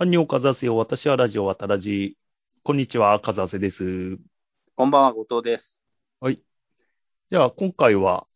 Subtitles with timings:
[0.00, 0.76] アンニョンカザセよ。
[0.76, 2.16] 私はラジオ渡らじ。
[2.62, 4.16] こんにちは、カザセです。
[4.76, 5.74] こんばんは、後藤です。
[6.20, 6.40] はい。
[7.30, 8.28] じゃあ、今回は、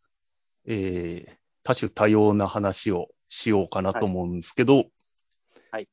[0.65, 1.31] えー、
[1.63, 4.87] 多種多様な話をしようかなと思うんですけど、
[5.71, 5.87] はい。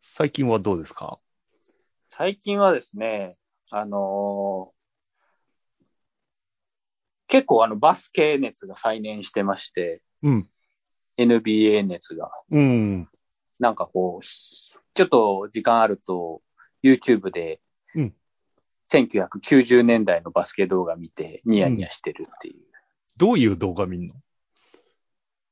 [0.00, 1.20] 最近はどうですか？
[2.10, 3.36] 最近はですね、
[3.70, 4.82] あのー
[7.28, 10.48] 結構あのバスケ熱が再燃してまして、うん。
[11.16, 12.30] NBA 熱が。
[12.50, 13.08] うん。
[13.58, 14.26] なんかこう、
[14.94, 16.42] ちょっと時間あると、
[16.82, 17.60] YouTube で
[17.94, 18.14] うん、
[18.90, 22.62] 1990年代のバスケ動画見てニヤニヤしてるっていう。
[23.16, 24.14] どういう動画見んの？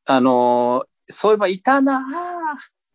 [0.06, 2.02] あのーそういえばいたなーっ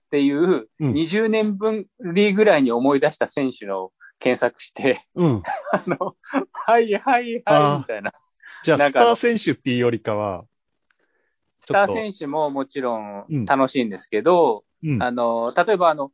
[0.09, 5.43] ていう、うん20年分りぐらいに思い出した選手の検索して、うん。
[5.71, 6.15] あの、
[6.53, 8.13] はいはいはいみたいな。
[8.63, 10.45] じゃあ、スター選手っていうよりかは、
[11.61, 15.03] スター選手ももちろうんん楽しいんですけど、うん。
[15.03, 16.11] あの、例えばあの、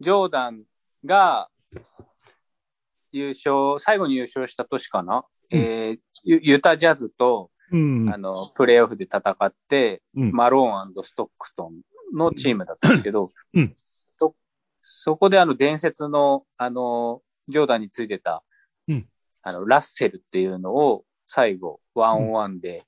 [0.00, 0.62] ジョーダン
[1.04, 1.48] が
[3.12, 5.58] 優勝、最後に優勝した年かな、うん。
[5.58, 8.10] えーユユタジャズと、うん。
[8.12, 10.32] あの、プレイオフで戦って、うん。
[10.32, 13.76] マローンストックトンのチームだったんですけど、うん。
[14.18, 14.34] そ
[14.82, 18.42] そこであの伝説の、あの、ジョーダンについてた、
[18.88, 19.08] うん。
[19.42, 22.84] あの、ラッセルっていうのを最後、ワンオンワンで、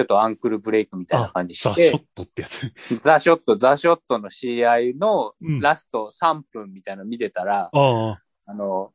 [0.00, 2.72] ちょっとアンクルブレイクみたいな感じザ・してショッ、トってやつ。
[3.02, 8.22] ザ・ショット、ザ・ショットの試合のうんラスト3分みたいなの見てたら、ああ。
[8.46, 8.94] あの、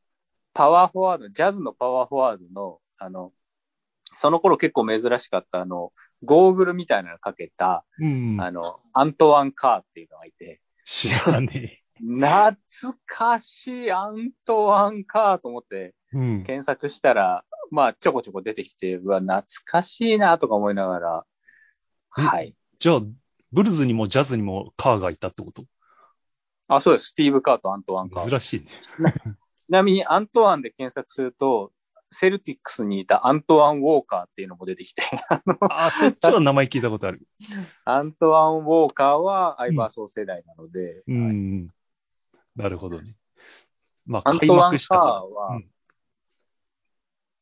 [0.55, 3.33] パワーフォワード、ジャズのパワーフォワードの、あの、
[4.13, 8.41] その頃結構珍しかった、あの、ゴーグルみたいなのかけた、うん。
[8.41, 12.57] あの、アントワン・カーっていうのがいて、知らね懐
[13.05, 15.93] かしいアントワン・カーと思って。
[16.11, 21.25] 検索したら、まあ、ちょこちょこ出てきて、うわ、懐かしいなとか思いながら、
[22.17, 22.55] えはい。
[22.79, 23.01] じゃあ、
[23.51, 25.65] ブルズにもジャズにもカーがいたってこと？
[26.67, 27.07] あ、そうです。
[27.07, 28.29] スティーブ・カーとアントワン・カー。
[28.29, 28.59] 珍しい
[29.03, 29.13] ね。
[29.67, 31.71] ちなみにアントワンで検索すると、
[32.11, 37.27] セルティックスにいたアントワン・ウォーカーっていうのも出てきて、あのあ、そっちは名前聞いたことある。
[37.83, 41.69] アントワン・ウォーカーはアイバーソー世代なので、うはいん。
[42.55, 43.15] なるほどね。
[44.05, 45.69] まあ、アン開トワン・カーは、うん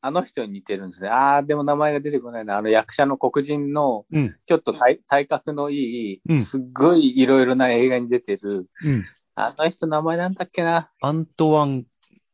[0.06, 1.07] あの人に似てるんですね。
[1.07, 2.57] ああ、でも名前が出てこないな。
[2.57, 4.19] あの役者の黒人の、ら。
[4.19, 4.35] うん。
[4.46, 9.06] ちょっと体体格のいい、うんすっごいいろいろな映画に出てる、うん。
[9.35, 10.91] あの人名前なんだっけな。
[11.00, 11.85] アントワン、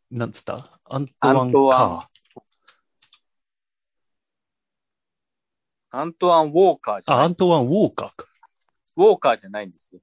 [0.09, 0.79] なんつった？
[0.85, 2.09] アントワンアントワ
[5.91, 7.11] アントワン・ウォーカーじー。
[7.11, 7.25] あ、ゃない。
[7.25, 8.25] アントワンウォーカーか。
[8.97, 10.01] ウォーカーじゃないんですよ。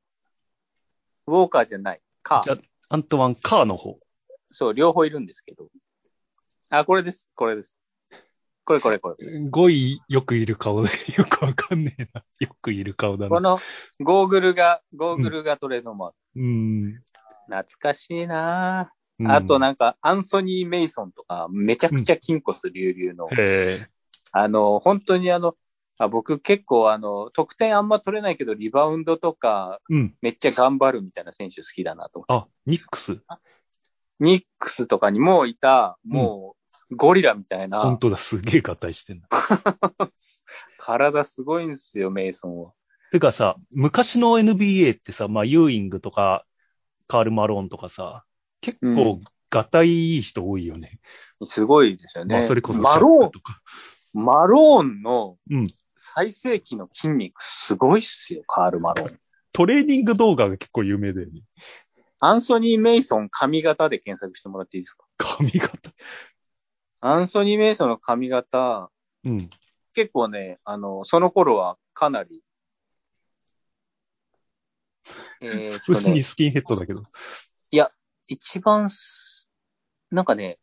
[1.26, 2.00] ウォーカーじゃない。
[2.26, 2.42] カー。
[2.42, 3.98] じゃあ、アントワンカーの方。
[4.50, 5.68] そう、両方いるんですけど。
[6.70, 7.28] あ、これです。
[7.36, 7.78] これです。
[8.64, 9.40] これこれこれ。
[9.48, 12.24] 5位よくいる顔で、 よくわかんねえな。
[12.40, 13.30] よくいる顔だな。
[13.30, 13.58] この
[14.00, 16.16] ゴーグルが、ゴーグルがトレードマーク。
[16.34, 16.94] うん。
[17.46, 23.88] 懐かしいなうんぁあとなんか、アンソニー・メイソンとか、めちゃくちゃ筋骨隆々の、へえ。
[24.32, 25.56] あの、本当にあの、
[25.98, 30.14] あ僕結構あの、得点あんま取れないけど、リバウンドとか、うん。
[30.20, 32.32] めっちゃ頑張るみたいな選手好きだなと思って。
[32.34, 33.18] あ、ニックス？
[34.20, 36.56] ニックスとかにもいた、も
[36.90, 39.28] う、ゴリラみたいな、本当だ、すげえ合体してんだ。
[40.78, 42.72] 体すごいんですよ、メイソンは。
[43.12, 46.44] てかさ、昔の NBA ってさ、まあ、ユーイングとか、
[47.08, 48.24] カール・マローンとかさ、
[48.60, 49.20] 結う構、
[49.50, 50.98] ガタイいい人多いよね。
[51.44, 52.34] すごいですよね。
[52.34, 53.60] まあ、それこそマシャッローン、クとか。
[54.12, 55.74] マローンのうん。
[56.18, 59.18] 最盛期の筋肉すごいっすよ、カール・マローン。
[59.52, 61.42] トレーニング動画が結構有名だよね。
[62.20, 65.04] アンソニー・メイソン髪型で検索してもらっていいですか？
[65.18, 65.92] 髪型？
[67.02, 68.90] アンソニー・メイソンの髪型、
[69.24, 69.50] うん。
[69.92, 72.42] 結構ね、あの、その頃はかなり、
[75.42, 77.02] えー普通にスキンヘッドだけど。
[78.26, 79.50] 一番す、
[80.10, 80.58] なんかね、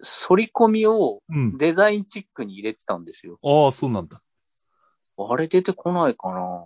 [0.00, 1.56] 反り込みをうん。
[1.58, 3.38] デザインチックに入れてたんですよ。
[3.44, 4.20] ああ、そうなんだ。
[5.18, 6.64] あれ出てこないかな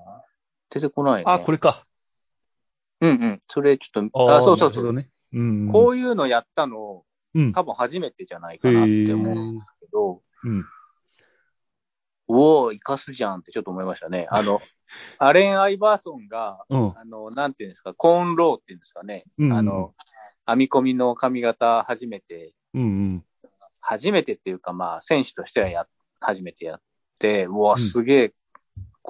[0.71, 1.25] 出てこないね。
[1.27, 1.85] あ、これか。
[3.01, 3.43] うんうん。
[3.49, 4.85] それちょっと、ああ、そうそうそう。
[4.85, 5.09] なるほどね。
[5.33, 5.73] うん。
[5.73, 7.05] こういうのやったの、
[7.35, 7.53] うん。
[7.53, 10.65] 多分初めてじゃないかなって思うんですけど、うん。
[12.29, 14.27] おお、生かすじゃんってちょっと思いましたね。
[14.31, 14.61] あの、
[15.19, 16.99] アレン・アイバーソンが、うん。
[16.99, 19.25] あの、なんていうんですか、コーンローっていうんですかね。
[19.39, 19.95] うんあの、
[20.47, 23.25] 編み込みの髪型初めて、うんうん。
[23.81, 25.87] 初めてっていうかまあ、選手としてはや、
[26.21, 26.81] 初めてやっ
[27.19, 28.35] て、うわ、うんすげえ、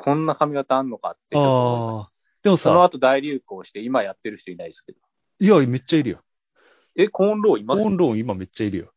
[0.03, 2.11] こんな髪型あんのかってああ。
[2.43, 2.63] でもた。
[2.63, 4.99] そのさ、後大流行して、今やってる人いないですけど。
[5.41, 6.21] いや、めっちゃいるよ。
[6.97, 7.83] え、コーンローいます？
[7.83, 8.87] コーンローン今めっちゃいるよ。
[8.87, 8.89] っ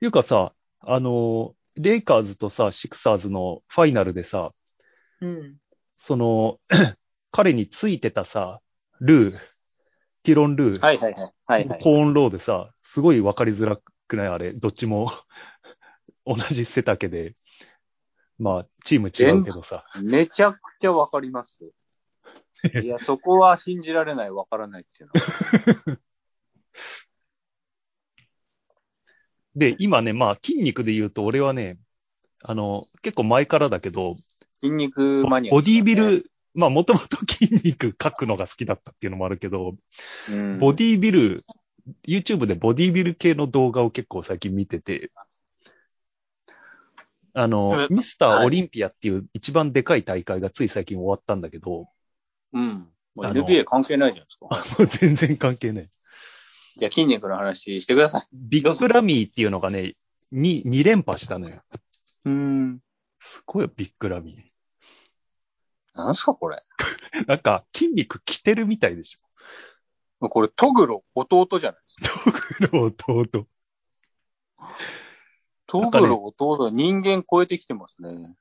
[0.00, 4.52] ていうかさ、あの、レイカーズとさ、シクサーズのファイナルでさ、
[5.20, 5.56] うん。
[5.96, 6.58] その、
[7.30, 8.60] 彼についてたさ、
[9.00, 9.38] ルー、
[10.22, 11.32] ティロンルー、はいはいはい。
[11.46, 11.80] はいはい。
[11.82, 13.78] コーンローでさ、すごいわかりづら
[14.08, 14.26] くない？
[14.28, 15.10] あれ、どっちも
[16.24, 17.34] 同じ背丈で。
[18.38, 19.84] まあ、チーム違うけどさ。
[20.02, 21.70] めちゃくちゃわかります。
[22.82, 25.98] いや、そこは信じられない、わからないっていうのは。
[29.54, 31.78] で、今ね、まあ、筋肉で言うと、俺はね、
[32.42, 34.16] あの、結構前からだけど、
[34.62, 39.76] 筋肉マニア、ボディービ、ル、まあ、もともと筋肉書くのが好きだったっていうのもあるけど、
[40.30, 41.44] うん、ボディービル、
[42.06, 45.10] YouTube でボディービル系の動画を結構最近見てて、
[47.34, 51.88] あの、うんミスターオリンピアっていう一番でかい大会がつい最近終わったんだけど、
[52.52, 52.88] うん。
[53.16, 54.78] NBA 関係ないじゃないですか。
[54.78, 55.90] もう全然関係ない。
[56.78, 58.28] じゃあ筋肉の話してください。
[58.32, 59.94] ビッグラミーっていうのがね、
[60.32, 61.62] 2、2連覇したのよ。
[62.24, 62.80] うん。
[63.20, 64.52] すごいよ、ビッグラミ
[65.94, 66.60] なんすか、これ。
[67.12, 67.26] ー。
[67.26, 69.16] なんか、筋肉着てるみたいでし
[70.18, 72.30] これ、トグロ、弟じゃないですか。
[72.30, 72.32] ょ。
[72.32, 72.84] トグロ
[73.22, 73.46] 弟。
[75.66, 78.34] トなんかねグロ、弟、人間超えてきてますね。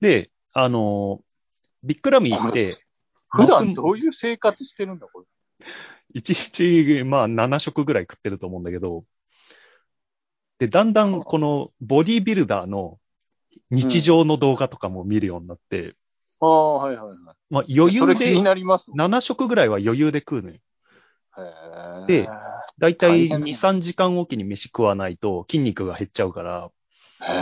[0.00, 1.28] で、あのー
[1.84, 2.84] ビッグラミーって、
[3.30, 5.26] 普段どういう生活してるんだ、これ？
[6.12, 9.04] 一日、まあ、7食ぐらい食ってると思うんだけど、
[10.58, 12.98] で、だんだんこのボディービルダーの
[13.70, 15.94] 日常の動画とかも見るようになって、
[16.40, 17.16] ああ、はいはいはい。
[17.50, 18.86] まあ、余裕で、なります。
[18.94, 20.56] 7食ぐらいは余裕で食うのよ。
[21.38, 22.28] へでえ。
[22.78, 26.70] だいたい2、大変だ3時間おきに飯食わないと筋肉が減っちゃうから、
[27.22, 27.32] へ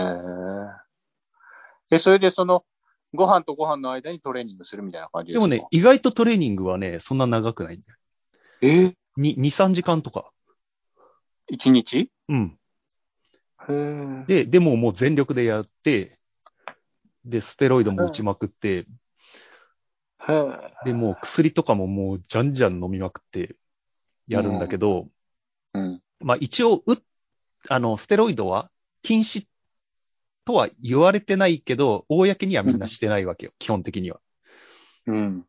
[1.92, 1.96] え。
[1.96, 2.64] え、それでその、
[3.12, 5.48] ご飯とご飯の間にトレーニングするみたいな感じですか？
[5.48, 7.98] でもね、、意外とトレーニングはね、そんな長くないんだよ。
[8.60, 8.94] え？
[9.16, 10.30] に2、3時間とか。
[11.48, 12.10] 一日？
[12.28, 12.58] うん。
[14.26, 16.18] で、でももう全力でやって、
[17.24, 18.86] で、ステロイドも打ちまくって。
[20.84, 23.56] で、もう薬とかももうじゃんじゃん飲みまくって
[24.26, 25.08] やるんだけど、
[25.74, 26.00] うん。
[26.20, 26.96] まあ一応、う、
[27.68, 28.70] あの、ステロイドは
[29.02, 29.46] 禁止
[30.44, 34.20] とは言われてないけど、公にはみんなしてないわけよ、基本的には。
[35.06, 35.44] うん。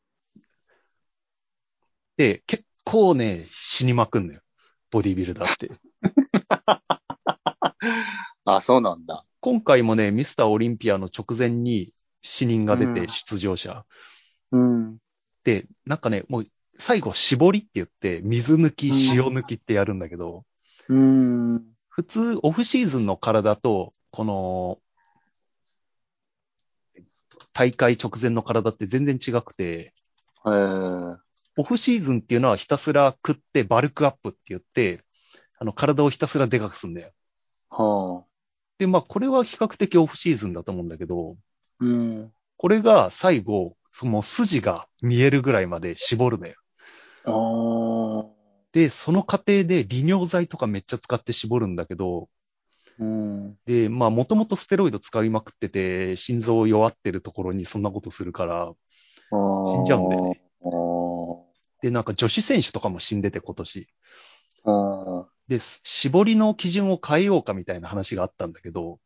[2.18, 4.42] で、結構ね、死にまくんのよ。
[4.90, 5.72] ボディビルダーって。
[8.46, 9.26] あ、そうなんだ。
[9.40, 13.86] 今回もね、ミスターオリンピアの直前に死人が出てうん出場者。
[14.52, 14.98] うん。
[15.44, 16.48] で、なんかね、もう
[16.78, 20.46] 最後絞りって言って、水抜き、うん塩抜きってやるんだけど、
[20.90, 21.64] うん。
[21.90, 24.80] 普通、オフシーズンの体と、この、
[27.54, 29.94] 大会直前の体って全然違くて。
[31.60, 35.04] オフシーズンっていうのはひたすら食ってバルクアップって言って、
[35.60, 37.12] あの、体をひたすらでかくするんだよ。
[37.70, 38.26] はあ。
[38.78, 41.36] で、まあ、これは比較的オフシーズンだと思うんだけど、
[41.80, 42.32] うん。
[42.58, 46.54] これが最後、その筋が見えるぐらいまで絞るのよ。
[47.28, 48.26] ああ。
[48.72, 52.30] で、その過程で利尿剤とかめっちゃ使って絞るんだけど、
[53.00, 53.58] うん。
[53.66, 58.74] で、まあ、もともとステロイド使いまくってて、心臓弱ってるところにそんなことするから、
[59.30, 60.42] 死んじゃうんだよね。
[61.82, 63.88] で、なんか女子選手とかも死んでて今年。
[65.48, 69.00] で、絞りの基準を変えようかみたいな話があったんだけど、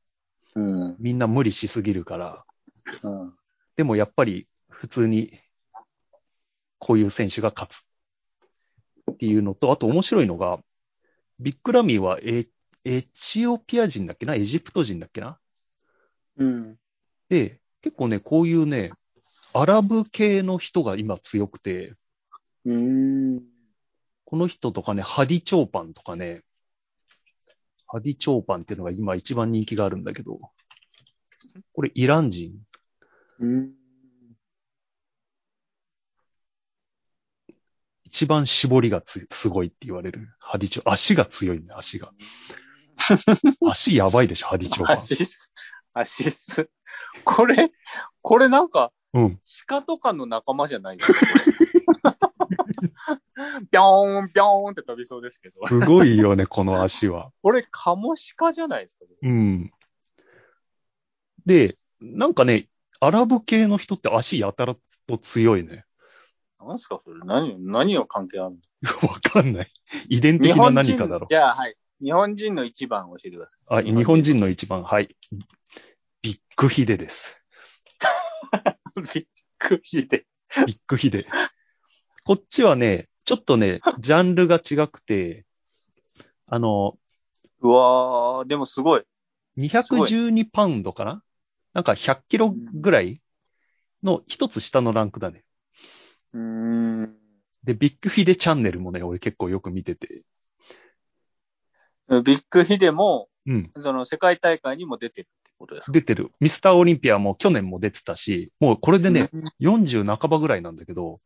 [0.56, 0.96] うん。
[1.00, 2.46] みんな無理しすぎるから、
[3.04, 3.34] うん。
[3.76, 5.40] でもやっぱり普通に
[6.78, 7.91] こういう選手が勝つっ
[9.18, 10.60] ていうのと、あと面白いのが、
[11.40, 12.46] ビッグラミーはエ
[12.84, 14.36] エチオピア人だっけな？
[14.36, 15.38] エジプト人だっけな？
[16.38, 16.76] うん。
[17.30, 18.92] で、結構ね、こういうね、
[19.54, 21.94] アラブ系の人が今強くて、
[22.66, 23.42] うん。
[24.26, 26.44] この人とかね、ハディチョーパンとかね、
[27.88, 30.40] ハディチョーパンっていうのが今一番人気があるんだけど、
[31.74, 32.54] これイラン人。
[33.40, 33.72] うん。
[38.12, 40.28] 一番絞りがつすごいって言われる。
[40.38, 42.12] ハディチョ、足が強いね、足が。
[43.66, 44.98] 足やばいでしょ、ハディチョーパン。
[44.98, 45.54] アシス、
[45.94, 46.70] アシス。
[47.24, 47.72] これ、
[48.22, 49.40] これなんか、うん。
[49.66, 52.18] 鹿とかの仲間じゃないですか。
[53.72, 55.66] ぴょーん、ぴょーんって飛びそうですけど。
[55.70, 57.32] すごいよね、この足は。
[57.42, 59.06] これ、カモシカじゃないですか。
[59.22, 59.72] うん。
[61.46, 62.68] で、なんかね、
[63.00, 64.76] アラブ系の人って足やたら
[65.08, 65.86] と強いね。
[66.68, 67.20] なんすかそれ？
[67.26, 68.58] 何、何を関係あるの？
[69.10, 69.72] わかんない。
[70.10, 71.76] 遺伝日的な何かだろじゃあ、はい。
[72.02, 73.84] 日本人の一番教えてください。
[73.84, 73.90] う。
[73.90, 75.16] あ、日本人の一番、はい。
[76.22, 77.44] ビッグヒデです。
[79.14, 79.26] びっ
[79.58, 80.26] くりで。
[80.66, 81.28] ビッグヒデ。
[82.24, 85.46] こっちはね、ちょっとね、ジャンルが違くて、
[86.48, 86.98] あの、
[87.62, 89.04] うわー、でもすごい。
[89.58, 91.24] 212パウンドかな？
[91.74, 93.22] なんか100キロぐらい
[94.04, 95.44] の一つ下のランクだね。
[96.34, 97.16] うーん。
[97.64, 100.24] で、ビッグヒデチャンネルもね、俺結構よく見てて。
[102.10, 103.72] ビッグヒデも、うん。
[103.82, 105.92] その世界大会にも出てるってことですか？
[105.92, 106.32] 出てる。
[106.40, 111.20] ミスターオリンピアも去年も出てたし、もうこれでね、うん40半ばぐらいなんだけど、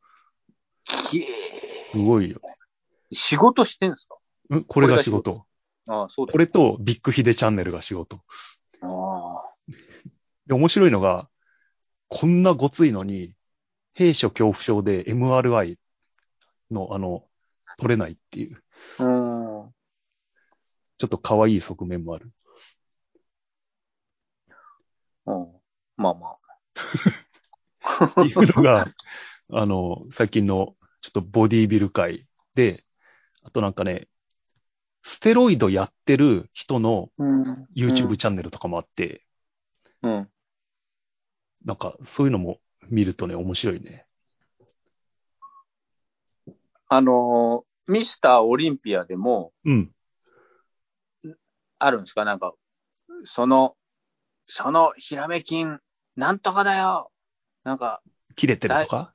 [1.09, 1.27] ひえ
[1.91, 2.39] すごいよ。
[3.11, 4.17] 仕事してんすか？
[4.49, 5.45] うん、これが仕事。
[5.87, 8.21] ああ、そうだこれとビッグヒデチャンネルが仕事。
[8.81, 9.73] ああ。
[10.47, 11.27] で、面白いのが、
[12.07, 13.33] こんなごついのに、
[13.95, 15.77] 兵所恐怖症で MRI
[16.69, 17.25] の、あの、
[17.77, 18.61] 取れないっていう、
[18.99, 19.73] うん。
[20.97, 22.31] ちょっと可愛い側面もある。
[25.25, 25.47] うん。
[25.97, 26.37] まあまっ
[28.15, 28.85] て いうのが、
[29.51, 32.85] あの、最近のちょっとボディービル界で、
[33.43, 34.09] あとなんかね、
[35.03, 37.23] ステロイドやってる人のあ。
[37.23, 37.67] うん。
[37.75, 39.25] YouTube チャンネルとかもあって、
[40.01, 40.29] うん。
[41.63, 44.05] なんかそういうのも見るとね、面白いね。
[46.87, 49.91] あのー、ミスターオリンピアでもうん。
[51.79, 52.25] あるんですか？
[52.25, 52.53] なんか、
[53.25, 53.75] その、
[54.47, 55.65] そのひらめ筋、
[56.15, 57.11] なんとかだよ
[57.63, 58.01] なんか、
[58.35, 59.13] 切れてるとか？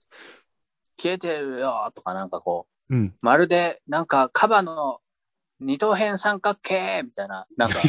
[1.00, 3.14] 消えてるよとかなんかこう、うん。
[3.22, 5.00] まるで、なんか、カバの
[5.60, 7.80] 二等辺三角形みたいな、なんか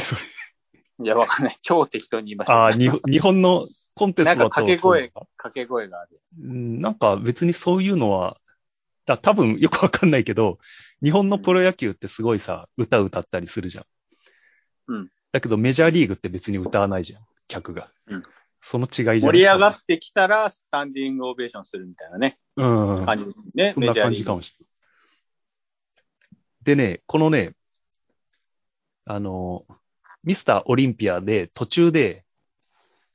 [1.03, 1.57] いや、わかんない。
[1.61, 2.53] 超適当に言いました。
[2.53, 6.21] ああ、に日本のコンテストだとなんか掛け声掛け声がある。
[6.41, 8.37] うんなんか別にそういうのは、
[9.05, 10.59] だ多分よくわかんないけど、
[11.03, 13.85] 日本のプロ野球ってすごいさ、歌歌ったりするじゃん。
[14.87, 15.09] うん。
[15.31, 17.91] だけどメジャーリーグって別に歌わないじゃん、客が。
[18.07, 18.23] うん
[18.63, 19.19] その違いじゃん。
[19.21, 23.05] 盛り上がってきたら、スタンディングオベーションするみたいなね、うん。
[23.05, 23.73] 感じね。
[23.73, 24.71] そんな感じかもしれない。
[26.63, 27.55] でね、このね、
[29.05, 29.65] あの、
[30.23, 32.25] ミスターオリンピアで途中で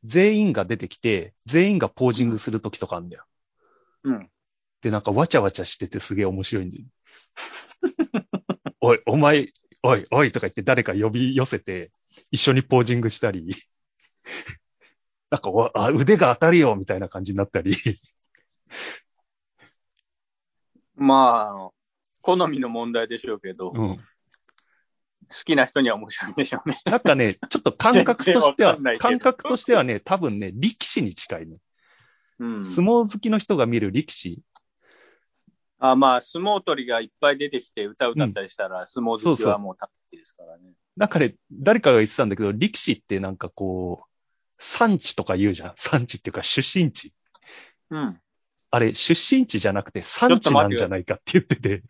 [0.04, 3.24] 全員が出てきて、全員がポージングするときとかあるんだよ。
[4.04, 4.30] うん。
[4.82, 6.84] で、なんかわちゃわちゃしててすげえ面白いんだよ。
[8.80, 11.90] おい、お前、おい、おいとか言って誰か呼び寄せて、
[12.30, 13.54] 一緒にポージングしたり、
[15.30, 17.74] なんかおあ、腕が当たるよみたいな感じになったり、
[20.94, 21.74] まああの、
[22.22, 24.06] 好みの問題でしょうけど、好うん。
[25.44, 26.80] きな人には面白いでしょうね。
[26.84, 31.58] なんかね、ちょっと感覚としては 感覚としてはね、多分ね、力士に近いね。
[32.38, 32.64] うん。
[32.64, 34.42] 相撲好きの人が見る力士。
[35.78, 40.72] あまあ、相撲取りがいっぱい出てきて歌歌ったりしたら、相撲好きはもう楽しいですからね。
[40.96, 44.06] なんかね、誰かが言ってたんだけど、力士ってなんかこう、
[44.58, 45.72] 産地とか言うじゃん。
[45.76, 47.12] 産地っていうか出身地。
[47.90, 48.20] うん。
[48.70, 51.82] あれ、出身地じゃなくて産地なんじゃないかって言ってて、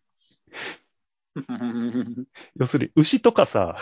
[2.57, 3.77] 要するに牛とかさ、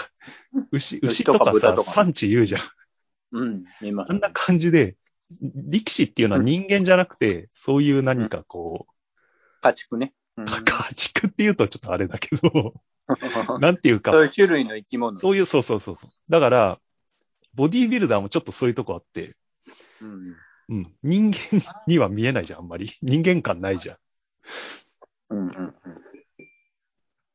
[0.73, 2.63] 牛、牛牛ととかさ産地言うじゃん。
[3.33, 3.65] うん。
[3.81, 4.97] 見ますあんな感じで、
[5.41, 8.87] 力士っていうのは人間じゃなくて、そういう何かこ
[9.61, 10.13] 家畜ね。
[10.37, 12.75] うん 家畜っていうとちょっとあれだけど、
[13.61, 15.19] なんていうかそう、いう種類の生き物。
[15.19, 16.11] そういう、そうそうそうそう。
[16.29, 16.81] だから、
[17.55, 19.37] ボディービルダーもちょっとそういうとこあって、
[20.01, 20.37] うん。
[20.71, 22.91] うん、人間には見えないじゃん、あんまり。
[23.03, 23.97] 人間感ないじゃん。
[23.97, 24.01] だ
[25.31, 25.75] うんうんうん。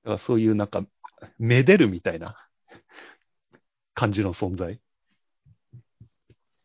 [0.09, 0.85] からそういうなんか、
[1.37, 2.35] めでるみたいな
[3.93, 4.77] 感じの存在っ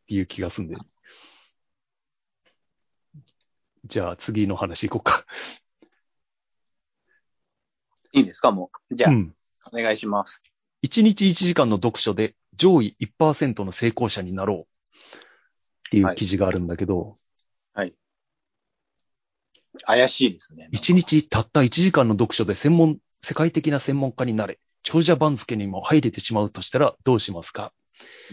[0.06, 0.76] ていう気がすんで。
[3.84, 5.26] じゃあ次の話行こうか。
[8.12, 8.94] いいですかもう。
[8.94, 9.34] じゃあ、うん。
[9.72, 10.40] お願いします。
[10.84, 17.18] 1日1時間の読書で上位1%の成功者になろうっていう記事があるんだけど、
[19.82, 20.68] 怪しいですね。
[20.72, 27.72] 1日たった1時間の読書で専門、世界的な専門家になれ、長者番付にも入れてしまうとしたらどうしますか？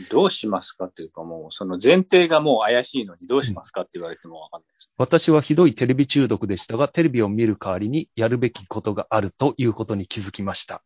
[0.10, 4.90] どうしますかっていうかもう、その前提がもう怪しいのにどうしますかって言われてもわかんないです。
[4.98, 10.84] 私はひどいテレビ中毒でしたが、テレビを見る代わりにやるべきことがあるということに気づきました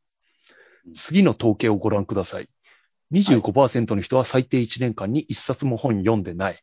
[0.86, 0.94] うん。
[0.94, 2.50] 次の統計をご覧ください。
[3.12, 6.62] 25%の人は最低1年間に1冊も本読んでない。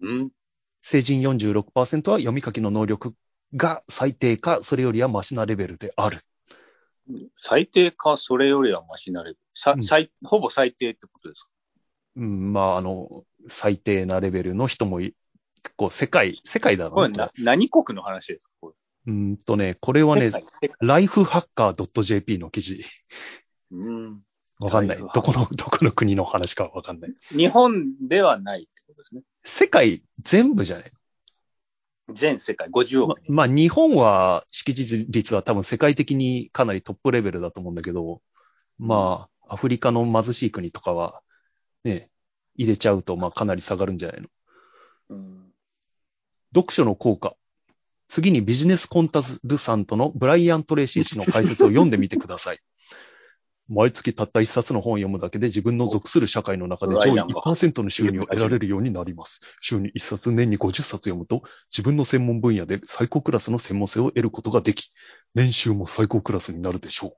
[0.00, 0.30] うん
[0.82, 3.14] 成人46%は読み書きの能力
[3.54, 6.20] が最低か、それよりはマシなレベルである。
[7.40, 9.38] 最低か、それよりはマシなレベル。
[9.54, 9.82] さうん。
[9.82, 11.48] 最ほぼ最低ってことですか？
[12.16, 15.14] うん、まあ、あの、最低なレベルの人もい、
[15.62, 18.52] 結構世界、世界だろこれうねな、何国の話ですか？
[18.60, 18.74] こ
[19.06, 20.44] うーんとね、これはれね、
[20.80, 22.84] ライフハッカー .jp の記事。
[23.70, 24.22] うん。
[24.58, 24.98] わかんない。
[24.98, 27.14] どこの、 どこの国の話かわかんない。
[27.30, 29.22] 日本ではないってことですね。
[29.44, 30.90] 世界全部じゃない
[32.12, 33.32] 全世界50ま億人。
[33.32, 38.22] まあ、日本は識字率は多分世界的にかなりトップレベルだと思うんだけど、
[38.78, 41.20] まあ、アフリカの貧しい国とかは、
[41.84, 42.10] ね、
[42.54, 44.28] 入れちゃうと、まあ、かなり下がるんじゃないの？
[45.10, 45.42] うん
[46.54, 47.34] 読書の効果。
[48.08, 52.60] 次にビジネスコンタルサントのブライアン・トレイシー氏の解説を読んでみてください。
[53.68, 59.40] 毎月たった一冊の本を読むだけで自分の属する社会の中で上位1%の収入を得られるようになります。
[59.60, 64.90] 週に1冊、年に50冊読むと自分の専門分野で最高クラスの専門性を得ることができ、
[65.34, 67.16] 年収も最高クラスになるでしょ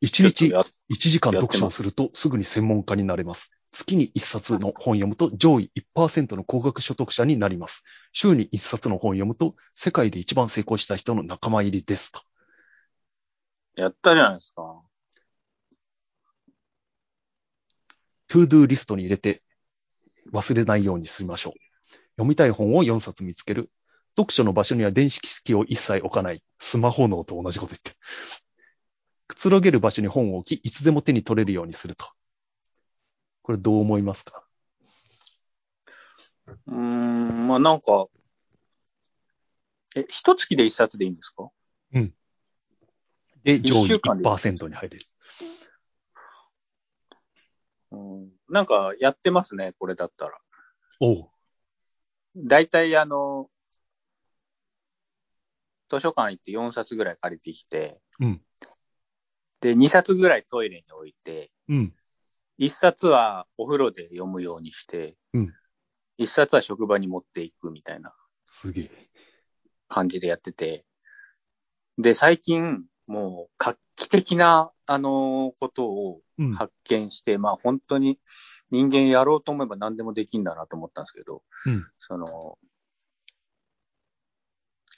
[0.00, 0.04] う。
[0.04, 0.64] 1日1
[1.10, 3.52] 時間読書をするとすぐに専門家になれます。
[3.72, 7.84] 月に1冊の本を読むと上位1%の高額所得者になります。
[8.12, 12.27] 週に1冊の本を読むと世界で一番成功した人の仲間入りですと。
[13.78, 14.82] やったじゃないですか。
[18.26, 19.40] To Do リストに入れて
[20.32, 21.52] 忘れないようにしましょう。
[22.16, 23.70] 読みたい本を4冊見つける。
[24.16, 26.42] 読書の場所には電子機器を一切置かない。
[26.58, 27.96] スマホ脳と同じこと言ってる。
[29.28, 32.06] くつろげる場所に本を置き、いつでも手に取れるようにすると。
[33.42, 34.42] これどう思いますか？
[36.66, 38.08] うーん、まあなんか、
[39.94, 41.48] え、一月で一冊でいいんですか？
[43.48, 45.06] で、一上位週間で1%に入れる。
[47.92, 50.38] うん、なんかやってますね、これだったら。
[51.00, 51.30] おう。
[52.36, 53.48] だいたいあの、
[55.88, 58.42] 図書館行って4冊ぐらい借りてきて、うん
[59.60, 61.94] で、2冊ぐらいトイレに置いて、うん。
[62.58, 65.54] 1冊はお風呂で読むようにして、うん
[66.18, 68.12] 1冊は職場に持っていくみたいな
[68.44, 68.90] すげえ。
[69.86, 70.84] 感じでやってて、
[71.96, 76.52] で、最近、もう画期的な、あのことをうん。
[76.54, 78.20] 発見して、まあ本当に
[78.70, 82.58] 人間やろうと思えば何でもできんだなと思ったんですけど、うんその、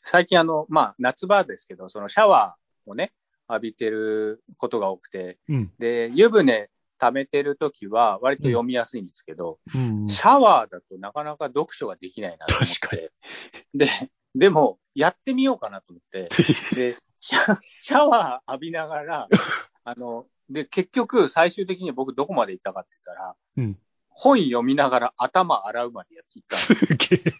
[0.04, 3.12] 最近あの、まあ夏場ですけど、そのシャワーをね、
[3.48, 5.72] 浴びてることが多くて、うん。
[5.78, 10.08] で、湯船溜めてるときは割と読みやすいんですけど、うん。
[10.08, 12.78] シャワーだとなかなか読書ができないなと思って。
[12.80, 13.02] 確か
[13.72, 16.28] にで、でも、やってみようかなと思って、
[16.74, 19.28] で、シャシャワー浴びながら、
[19.84, 23.78] あの、で、結局、最終的に僕どこまで行ったかって言ったら、うん
[24.12, 27.34] 本読みながら頭洗うまでやっていったすすげえ。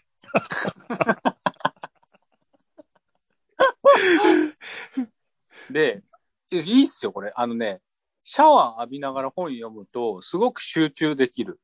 [5.69, 6.01] で、
[6.49, 7.33] いいっすよ、これ。
[7.35, 7.81] あのね、
[8.23, 11.59] シャワー浴びながら本読むと、すごく集中できる。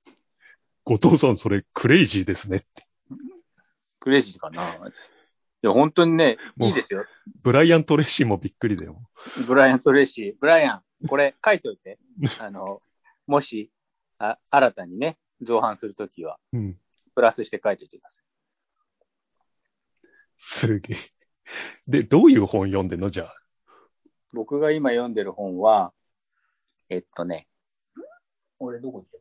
[0.83, 2.65] 後藤さん、それクレイジーですね。
[3.99, 4.61] クレイジーかな。
[5.63, 7.05] いや、本当にね、いいですよ。
[7.41, 9.09] ブライアン・トレイシーもびっくりだよ。
[9.47, 10.35] ブライアン・トレイシー。
[10.39, 11.97] ブライアン、これ書いておいて。
[12.39, 12.81] あの、
[13.25, 13.71] もし、
[14.19, 16.77] あ新たにね、造反するときは、うん。
[17.15, 18.23] プラスして書いておいてください。
[20.35, 20.97] すげえ。
[21.87, 23.09] で、どういう本読んでんの？
[23.09, 23.35] じゃあ。
[24.33, 25.93] 僕が今読んでる本は、
[26.89, 27.47] えっとね、
[28.59, 29.16] 俺どこ行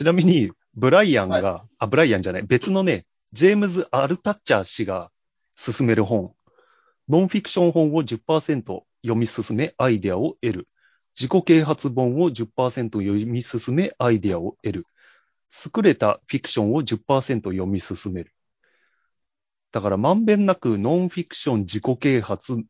[0.00, 5.12] ちなみに、ブライアンが、あ、ブライアンじゃない、別のね、ジェームズ・アルタッチャー氏が
[5.54, 6.34] 勧める本、
[7.10, 10.68] ノンフィクション本を10%読み進め、アイデアを得る。
[11.14, 14.86] 自己啓発本を10%読み進め、アイデアを得る。
[15.76, 18.32] 優れたフィクションを10%読み進める。
[19.70, 22.64] だから、まんべんなくノンフィクション、自己啓発、フ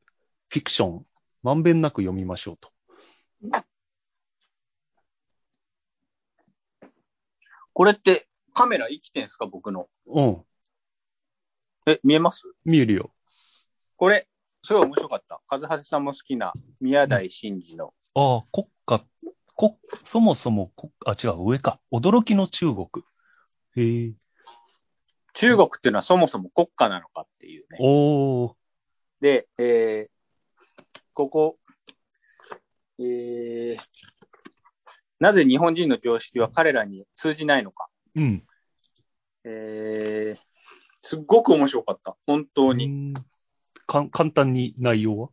[0.50, 1.06] ィクション、
[1.44, 2.72] まんべんなく読みましょうと。
[7.80, 9.46] これってカメラ生きてんすか？
[9.46, 9.88] 僕の。
[10.06, 10.44] うん、
[11.86, 12.42] え、見えます？
[12.62, 13.10] 見えるよ。
[13.96, 14.28] これ、
[14.62, 15.40] すごい面白かった。
[15.48, 17.94] 和橋さんも好きな宮台真司の。
[18.14, 19.02] ああ、国家、
[19.56, 21.80] 国、そもそも国、あ、違う、上か。
[21.90, 22.86] 驚きの中国。
[23.76, 24.12] へえ。
[25.32, 27.78] 中国っていうのはそもそも国家なのかっていうね。
[27.80, 28.52] おー。
[29.22, 31.58] で、えー、ここ、
[32.98, 33.76] えー、
[35.20, 37.88] なぜ日本人の常識は彼らに通じないのか。
[38.16, 38.42] うん。
[39.44, 40.40] えー、
[41.02, 42.16] すっごく面白かった。
[42.26, 42.86] 本当に。
[42.86, 43.14] うん
[43.86, 45.28] か簡単に内容は？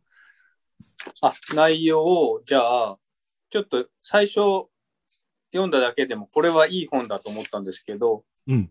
[1.22, 2.98] あ、内容を、じゃあ、
[3.50, 4.66] ちょっと最初
[5.52, 8.70] 読んだだけでもこれはいい本だと思ったんですけど、うん。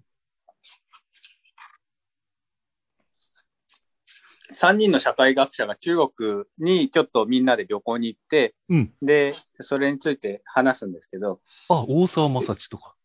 [4.54, 12.96] 3人の社会学者が中国にちょっとみんなで旅行に行って、うんで、それについて話すんですけど、あ、大沢正知とか。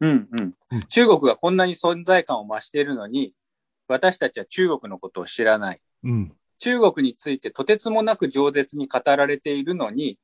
[0.00, 3.34] うんうんうん中国がこんなに存在感を増しているのに、
[3.88, 5.80] 私たちは中国のことを知らない。
[6.04, 6.32] うん。
[6.58, 10.18] 中国についてとてつもなく饒舌に語られているのに、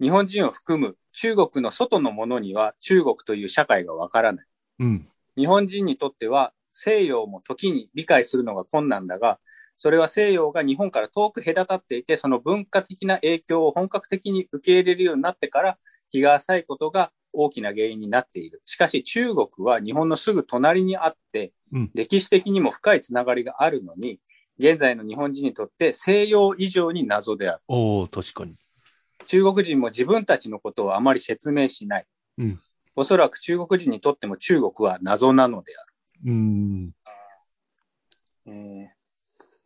[0.00, 4.46] 日本人を含む中国の外のものには中国という社会がわからない。
[4.80, 5.08] うん。
[5.36, 9.38] 日本人にとっては西洋も時に理解するのが困難だが、
[9.76, 15.78] それは西洋が日本から遠く隔たっていて、その文化的な影響を本格的に受け入れるようになってから、
[16.10, 18.62] 気が浅いことが大きな原因になっている。
[18.64, 24.18] しかし中国は日本のすぐ隣にあって、うん歴史的にも深いつながりがあるのに、
[24.58, 27.62] 現在の日本人にとって西洋以上に謎である。
[27.68, 28.56] おお確かに。
[29.26, 32.06] 中国人も自分たちのことをあまり説明しない。
[32.38, 32.60] うん
[32.98, 35.92] おそらく中国人にとっても中国は謎なのである。
[36.24, 36.94] うーん。
[38.46, 38.95] えー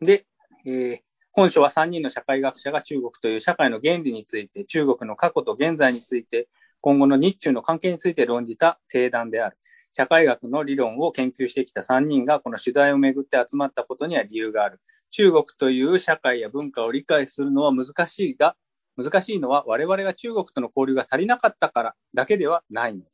[0.01, 0.25] で、
[0.65, 6.49] えー本書は3人の社会学者が中国という社会の原理について、中国の過去と現在について、
[6.81, 9.57] 今後の日中の関係について論じた定談である。
[9.93, 14.81] 社会学の理論を研究してきた3人がこの主題をめぐって集まったことには理由がある。
[15.09, 18.55] 中国という社会や文化を理解するのは難しいが、
[18.97, 23.05] 難しいのは我々が中国との交流が足りなかったからだけではないのだ。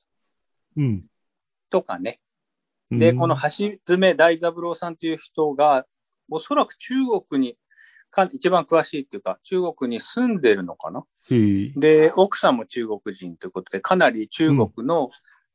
[0.78, 1.06] うん。
[1.70, 2.20] とかね。
[2.90, 5.86] で、この橋爪大三郎さんという人が、
[6.30, 6.96] おそらく中
[7.30, 7.58] 国に
[8.10, 11.04] か一番詳しいっていうか、中国に住んでるのかな？
[11.76, 15.10] で、奥さんも中国人ということで、かなり中国の、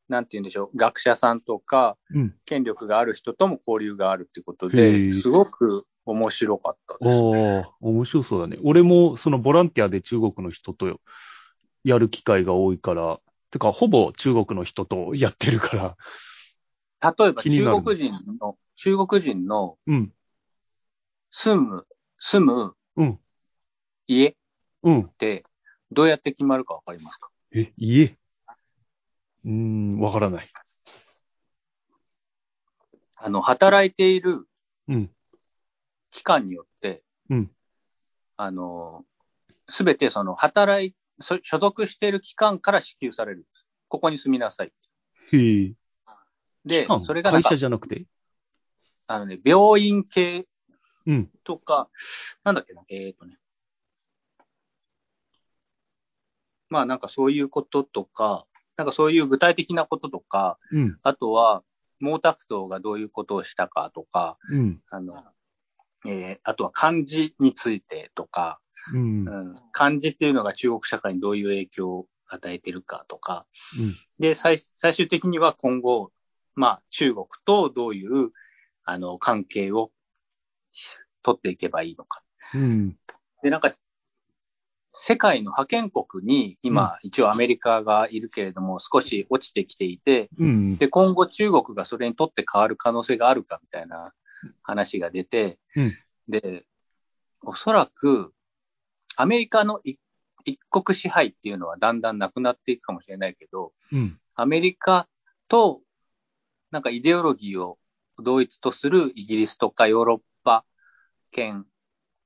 [0.09, 2.35] なんて言うんでしょう、学者さんとか、うん。
[2.45, 7.17] 権力がある人とも交流があるっていうことへで、えすごく面白かったです。
[7.17, 8.59] ああ、面白そうだね。
[8.63, 11.01] 俺もそのボランティアで中国の人と
[11.85, 15.97] やる機会が多いから、てか、ほぼ中国の人とやってるか
[17.01, 17.15] ら。
[17.19, 20.13] 例えば中国人の、中国人のうん。
[21.33, 21.87] 住む、
[22.19, 23.19] 住むうん。
[24.07, 24.35] 家っ
[24.83, 25.11] うん。
[25.17, 25.45] て
[25.91, 27.31] どうやって決まるかわかりますか？
[27.53, 28.17] え、家？
[29.45, 30.51] うーん、わからない。
[33.17, 34.47] あの、働いている
[34.89, 35.11] うん。
[36.11, 37.51] 期間によって、うん
[38.37, 39.05] あの、
[39.69, 43.67] すべてその、働い、そ所属している期間から支給されるんです。
[43.89, 44.73] ここに住みなさい。
[45.33, 45.73] へえ。
[46.65, 48.07] で期間、それがなんか会社、じゃなくて？
[49.07, 50.47] あのね、病院系
[51.07, 51.31] うん。
[51.45, 51.89] とか、
[52.45, 53.39] なんだっけな、えっ、とね。
[56.69, 60.99] まあなんかそういうこととか、なんかそういう具体的なこととか、うん。
[61.03, 61.63] あとは、
[62.01, 64.81] 毛沢東がどういうことをしたかとか、うん。
[64.91, 65.25] あの、
[66.07, 68.61] えーあとは漢字についてとか、
[68.93, 69.29] うん。
[69.29, 73.47] うん、漢字っていうのが中国社会にどういう影響を与えてるかとか、
[73.79, 73.97] うん。
[74.19, 76.11] で、最最終的には今後、
[76.55, 78.31] まあ中国とどういう、
[78.85, 79.93] あの、関係を
[81.23, 82.23] 取っていけばいいのか。
[82.55, 82.97] うん。
[83.43, 83.75] で、なんか、
[84.95, 90.77] 世界の覇権国に今、一応アメリカがいるけれども、少し落ちてきていて、うん。
[90.77, 94.13] で、今後中国がそれにとって変わる可能性があるかみたいな
[94.63, 95.97] 話が出て、うん
[96.29, 96.65] で、
[97.43, 98.33] おそらく
[99.17, 99.99] アメリカの一
[100.45, 104.19] 一国支配っていうのはだんだんなくなっていくかもしれないけど、うん。
[104.35, 105.09] アメリカ
[105.49, 105.81] と
[106.71, 107.79] なんかイデオロギーを
[108.19, 110.21] 同一とするイギリスとかヨーロッ
[111.33, 111.67] パ圏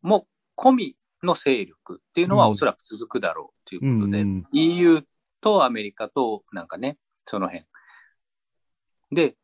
[0.03, 5.03] も込みの勢力っていうのはうんおそらく続くだろうということで、うん EU
[5.41, 7.67] とアメリカとなんかね、その辺。
[9.13, 9.37] で、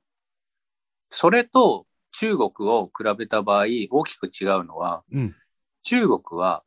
[1.10, 1.86] それと
[2.18, 5.36] 中国を比べた場合、大きく違うのは、うん。
[5.84, 6.64] 中国は、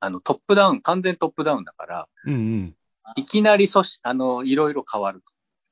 [0.00, 2.34] あの、トップダウン、完全トップダウンだから、うん。
[2.34, 2.76] うん。
[3.16, 5.22] いきなり組織、あの、いろいろ変わる。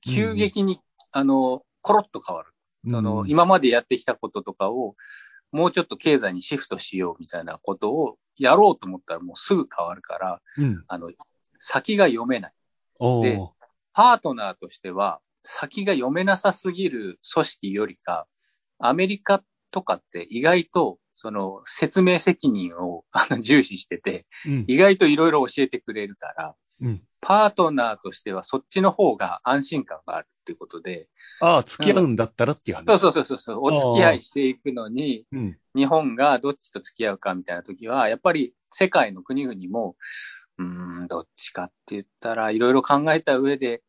[0.03, 0.81] 急激に、
[1.13, 2.53] あの、コロッと変わる。
[2.89, 4.97] その、今までやってきたこととかを、
[5.53, 10.85] もうちょっと経済にシフトしようみたいなことをやろうと思ったらもうすぐ変わるから、うん。
[10.89, 11.11] あの、
[11.61, 12.53] 先が読めない。
[12.99, 13.49] おでー
[13.93, 18.27] パートナーとしては、先が読めなさすぎる組織よりか、
[18.79, 24.65] アメリカとかって意外と、その説明責任をあの重視してて、うん。
[24.69, 27.03] 意外といろいろ教えてくれるから、うん。
[27.21, 33.01] パートナーとしてはそっちの方が安心感があるっていうことで、ああ、付き合うんだったらっていう話。
[33.01, 35.61] そうそうそうそう、お付き合いしていくのに、うん。
[35.75, 39.97] 日本がどっちと付き合うかみたいな時は、やっぱり世界の国々も、
[40.59, 43.83] うーん、どっちかって言ったら、いろいろ考えた上で、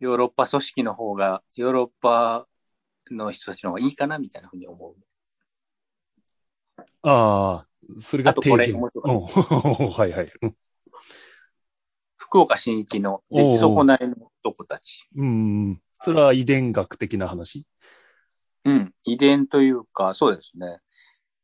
[0.00, 2.48] ヨーロッパ組織の方が、ヨーロッパ
[3.10, 4.96] の人たちの方がいいかなみたいなふうに思う。
[7.02, 9.20] ああ、それがあとこれ定義面白うん
[9.90, 10.32] はいはい。
[10.42, 10.56] うん
[12.26, 15.08] 福岡新一の出来損ないの男たち。
[15.16, 15.80] うん。
[16.00, 17.64] それは遺伝学的な話？
[18.64, 20.80] うん、遺伝というか、そうですね。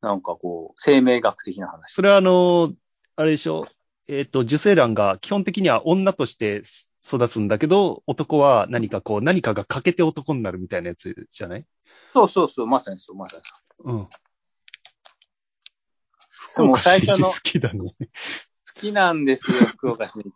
[0.01, 1.93] なんかこう、生命学的な話。
[1.93, 2.73] それはあの、
[3.15, 3.67] あれでしょ？
[4.09, 6.63] えっ、と、受精卵が基本的には女として
[7.07, 11.65] 育つんだけど、男は何かこう、何かが欠けて男になるみたいなやつじゃない？
[12.13, 13.43] そうそうそう、まさにそう、まさに
[13.85, 14.09] うん。
[16.49, 16.67] そう。
[16.67, 17.79] もう最初の好きだね。
[17.79, 17.95] 好
[18.75, 20.33] きなんですよ、福岡新一。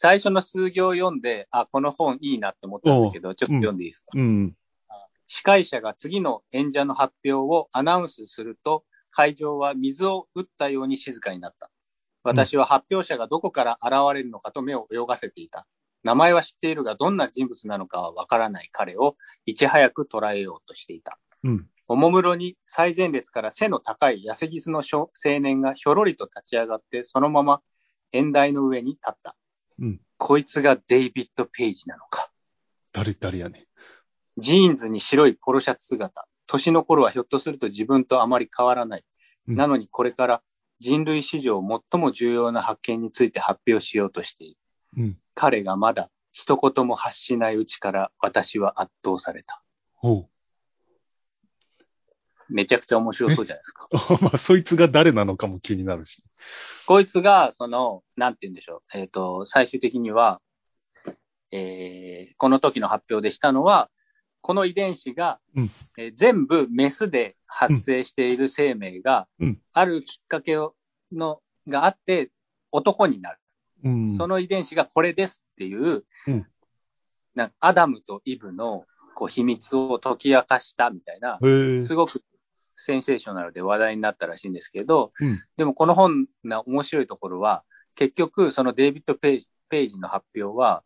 [0.00, 4.54] 最初の数行を読んで、あ、この本いいなって思ったんですけど、ちょっと読んでいいですか、うん。
[5.26, 11.72] 司会者が次の演者の発表をアナウンスすると、会場は水を打ったように静かになった。
[12.22, 15.66] 私は発表者がどこから現れるのかと目を泳がせていた。
[16.04, 21.18] 名前は知っているが、どんな人物なのかはわからない彼をいち早く捉えようとしていた。
[21.42, 21.66] うん。
[21.88, 27.62] おもむろに最前列から背の高い痩せギスの少青年がひょろりと立ち上がって、そのまま
[28.12, 29.34] 演台の上に立った。
[30.20, 30.26] うん。
[30.26, 32.30] こいつがデイビッド・ペイジなのか。
[32.92, 34.40] 誰、誰やねん。
[34.40, 36.26] ジーンズに白いポロシャツ姿。
[36.46, 39.04] 年の頃はひょっとすると自分とあまり変わらない。
[39.48, 40.42] うんなのにこれから
[40.78, 44.56] 人類史上最も重要な発見について発表しようとしている。
[44.98, 45.18] うん。
[45.34, 49.62] 彼がまだ一言も発しないうちから私は圧倒された。
[50.02, 50.28] おう。
[52.48, 53.88] めちゃくちゃ面白そうじゃないですか。
[54.22, 56.22] まあ、そいつが誰なのかも気になるし。
[56.86, 58.98] こいつが、その、なんて言うんでしょう。
[58.98, 60.40] えっ、と、最終的には、
[61.50, 63.90] えーこの時の発表でしたのは、
[64.40, 70.74] この遺伝子が、うんえー全部メスで発生している生命が、うんあるきっかけを
[71.12, 72.30] のがあって、
[72.70, 73.38] 男になる。
[73.84, 74.16] うん。
[74.16, 76.46] その遺伝子がこれですっていう、うん
[77.34, 78.84] なんかアダムとイブの
[79.14, 81.38] こう秘密を解き明かしたみたいな。
[81.40, 82.20] すごく
[82.78, 85.42] センセーショナルで話題になったらしいんですけど、うん。
[85.56, 87.64] でもこの本の面白いところは、
[87.94, 90.82] 結局そのデイビッド・ペイジペイジの発表は、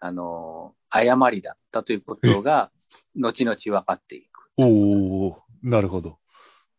[0.00, 2.70] あのー誤りだったということが、
[3.16, 4.50] 後々分かっていく。
[4.56, 6.18] おおなるほど。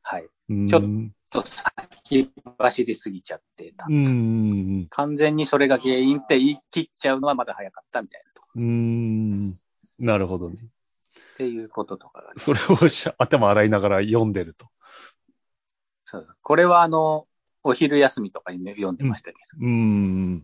[0.01, 0.27] はい。
[0.49, 0.81] うんちょっ
[1.29, 3.85] と先走りすぎちゃってた。
[3.89, 4.87] うん。
[4.89, 9.59] 完全にそれが原因って言い切っちゃうのはまだ早かったみたいなとこうん。
[9.99, 10.57] なるほどね。
[11.37, 14.65] っていうこととかが、それをし頭洗いながら読んでると。
[16.05, 17.27] そうこれはあの、
[17.63, 19.63] お昼休みとかにね読んでましたけど。
[19.63, 20.43] うん。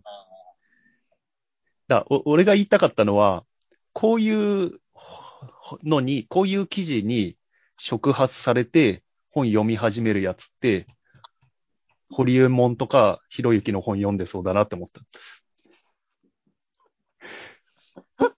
[1.88, 3.44] だお俺が言いたかったのは、
[3.92, 4.78] こういう
[5.82, 7.36] のに、こういう記事に
[7.76, 10.86] 触発されて本読み始めるやつって、
[12.08, 15.00] ホリエモンとかひろゆきの本読んでそうだなって思った。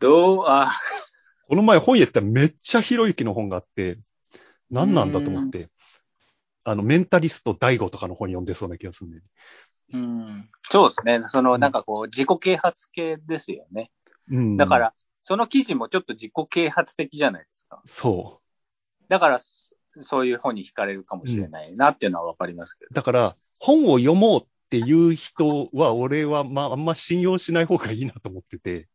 [0.00, 0.72] どう、あ、
[1.54, 4.00] この前本屋行ったらめっちゃひろゆきの本があって、
[4.72, 5.68] 何なんだと思って、
[6.64, 9.28] あの、メンタリスト大悟とかの本読んでそうな気がするんだよね。
[9.92, 11.20] うん、そうですね。
[11.28, 13.92] その、うんなんかこう、自己啓発系ですよね。
[14.32, 14.56] うん。
[14.56, 17.80] だか、ら、その記事もちょっと自己啓発的じゃないですか。
[17.84, 18.40] そ
[19.08, 19.70] だから、そ
[20.02, 22.88] そういう本に惹かれるかもしれないなっていうのはわかりますけど。
[22.90, 22.94] う。
[22.94, 28.88] だから、本を読もうっていう人は、俺はまあ、あんま信用しない方がいいなと思ってて、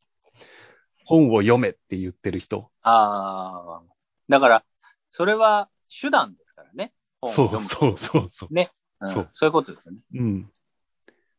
[1.09, 2.69] 本を読めって言ってる人。
[2.83, 3.81] ああ、
[4.29, 4.63] だから、
[5.09, 6.93] それは手段ですからね。
[7.25, 8.53] そうそうそうそう。
[8.53, 9.97] ね、うんそうそういうことですよね。
[10.13, 10.51] うん。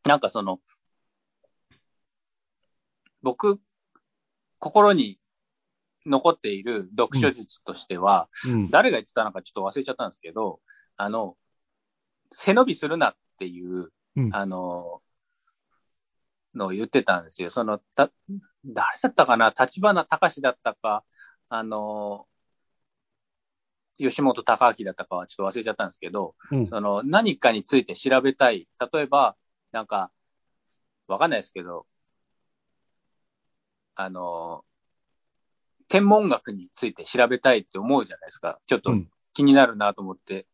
[0.03, 0.59] なんかその、
[3.21, 3.61] 僕、
[4.59, 5.19] 心に
[6.05, 8.71] 残っている読書術としては、うん。
[8.71, 10.59] 誰が言ってたのかちょっと忘れちゃったんですけど、
[10.97, 11.37] あの、
[12.33, 15.01] 背伸びするなっていう、うんあの、
[16.55, 17.49] のを言ってたんですよ。
[17.49, 18.11] その、た、
[18.65, 19.53] 誰だったかな？
[19.57, 21.03] 立花隆だったか、
[21.49, 22.27] あの、
[23.97, 25.15] 吉本隆明だったか？
[25.15, 26.67] はちょっと忘れちゃったんですけど、うん。
[26.67, 28.67] その何かについて調べたい。
[28.93, 29.35] 例えば、
[29.71, 30.11] なんか、
[31.07, 31.85] わかんないですけど、
[33.95, 34.63] あの、
[35.87, 38.59] 天文学について調べたいって思うじゃないですか。
[38.65, 40.45] ちょっとうん気になるなと思って、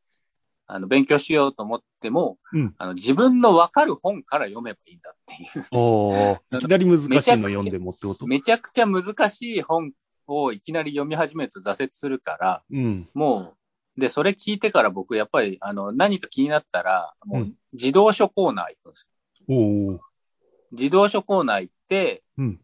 [0.67, 5.65] あの、勉強しようと思っても、うんあの、自分のわかる本から読めばいいんだっていう。
[5.71, 8.27] おーいきなり難しいの読んでもってこと？
[8.27, 9.91] めちゃくちゃ難しい本
[10.27, 13.09] をいきなり読み始めると挫折するから、うん。
[13.13, 13.53] も
[13.97, 19.05] う、で、それ聞いてから僕、やっぱり、あの、何か気になったら、もうう、自動書コーナー行くんです
[19.49, 19.55] よ。
[19.57, 19.99] おー
[20.73, 22.59] 自動書コーナー行って、うん。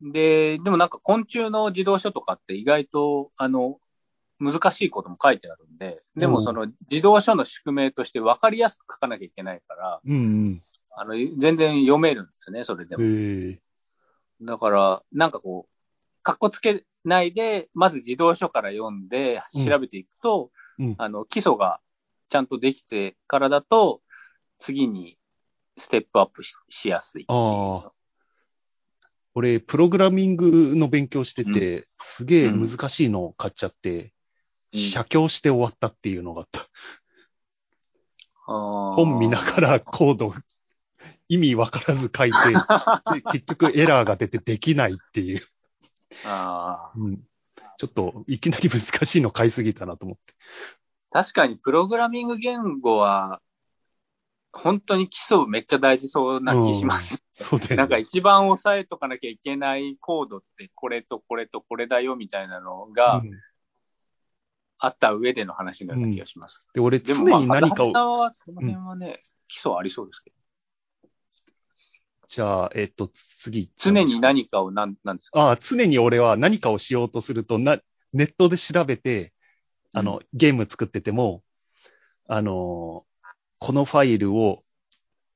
[0.00, 3.78] で、でもなんか昆虫の自動書とかって意外と、あの、
[4.42, 10.62] 難しいことも書いてあるんで、でもその自動書の宿命として分かりやすく書かなきゃいけないから、うん
[10.94, 13.50] あの、全然読めるんですね、それでうん。
[14.40, 14.46] も。
[14.46, 20.94] だから、なんかこう、かっこつけないで、まず自動書から読んでうん調べていくと、うん。
[20.98, 21.80] あの、基礎が
[22.28, 24.02] ちゃんとできてからだと、
[24.58, 25.18] 次に
[25.78, 27.26] ステップアップししやすい
[29.34, 34.12] 俺、プログラミングの勉強してて、すげえ難しいのを買っちゃって、うん
[34.72, 36.68] 写経して終わったっていうのがあった。
[38.46, 40.34] あー本見ながらコード、
[41.28, 42.38] 意味わからず書いて、
[43.14, 45.40] で結局エラーが出てできないっていう。
[46.24, 47.16] あーうん、
[47.78, 50.34] ちょっと、いきなり難しいの買いすぎたなと思って。
[51.10, 53.40] 確かにプログラミング言語は、
[54.52, 57.16] 本当に基礎めっちゃ大事そうな気します。
[57.32, 57.76] そうだよね。
[57.76, 63.30] なんか一番押さえとかなきゃいけないコードってこれとこれとこれだよみたいなのがうん
[64.84, 66.60] あった上での話のような気がします。
[66.74, 70.36] で、俺、で常に何かを高橋さんはその辺はね、基礎はありそうですけど。
[72.26, 73.70] じゃあ、えっ、と、次。
[73.78, 75.40] 常に何かをなん、なんですか？
[75.40, 77.78] ああ、常に俺は何かをしようとすると、な、
[78.12, 79.32] ネットで調べて、
[79.92, 81.42] あの、ゲーム作ってても、
[82.26, 83.12] あのー
[83.64, 84.64] このファイルを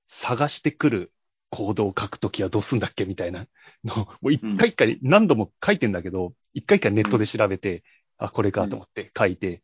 [0.06, 1.12] 探してくる
[1.48, 3.46] コードを書くときはどうすんだっけみたいな
[3.84, 7.84] のを、もう一回一回何度も書いてんだけど、一回一回ネットで調べて、
[8.18, 9.62] あ、これかと思って書いて、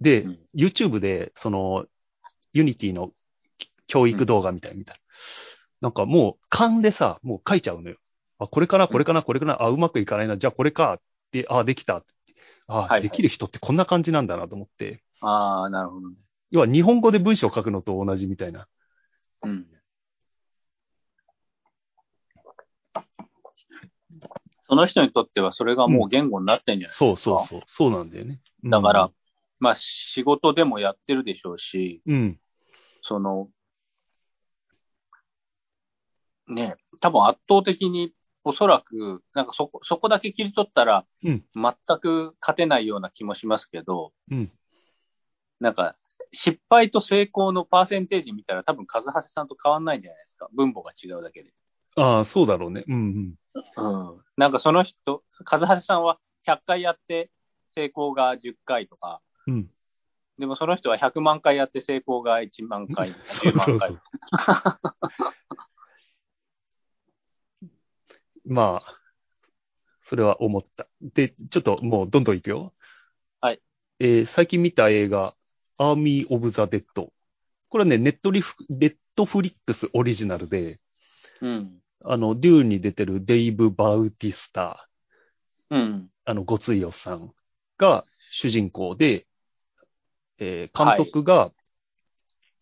[0.00, 1.86] で、うん YouTube で、その、
[2.52, 3.12] Unity の
[3.86, 4.98] 教育動画みたいなたら、
[5.80, 7.98] なんかもう勘でさ、もう書いちゃうのよ。
[8.38, 12.14] あ、これかな、これかな、これかな、あ、うまくいかないな、じゃあこれか、って、あ、できたって。
[12.66, 16.16] あ、はいはいできる人ってこんな感じなんだなと思って、ああ、なるほどね。
[16.50, 18.66] 要は日本語で文章を書くのと同じみたいな。
[19.42, 19.66] うん。
[24.70, 26.98] その人にとってはそれがもう言語になってんじゃないですか。
[26.98, 28.40] そうそうそう、そうなんだよね。
[28.62, 29.10] うんだから、、
[29.58, 32.38] まあ仕事でもやってるでしょうし、うん、
[33.02, 33.48] その、
[36.46, 38.12] ね、多分圧倒的に
[38.44, 44.52] おそらく、なんかそこ、そこだけ切り取ったら、うん全く勝てないような気もしますけど、うん
[45.58, 45.96] なんか、
[46.32, 50.48] 失敗と成功のパーセンテージ見たら多分、和橋さんと変わんないんじゃないですか。
[50.54, 51.52] 分母が違うだけで。
[51.96, 52.84] ああ、そうだろうね。
[52.86, 54.20] うんうん。
[54.36, 57.30] なんかその人、カズハセさんは100回やって
[57.70, 59.54] 成功が10回とか、うん。
[59.54, 59.70] うん。
[60.38, 64.00] でもその人は100万回やって成功が1万回、そう10万回そうそう。
[68.46, 69.00] まあ、
[70.00, 70.88] それは思った。
[71.00, 72.72] で、ちょっともうどんどんいくよ。
[73.40, 73.60] はい。
[73.98, 75.36] えー最近見た映画、
[75.76, 77.12] アーミー・オブ・ザ・デッド。
[77.68, 80.80] これはね、ネットリフ、ネットフリックスオリジナルで、
[81.40, 81.80] うん。
[82.02, 84.88] あの、デューンに出てるデイブ・バウティスタ、
[85.70, 86.10] うん。
[86.24, 87.32] あの、ごついおっさん
[87.78, 89.26] が主人公で、
[90.38, 91.52] えー監督が、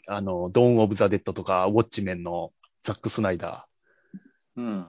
[0.07, 3.69] あの、ドーン・オブ・ザ・デッドとか、ウォッチメンのザック・スナイダ
[4.57, 4.87] うん。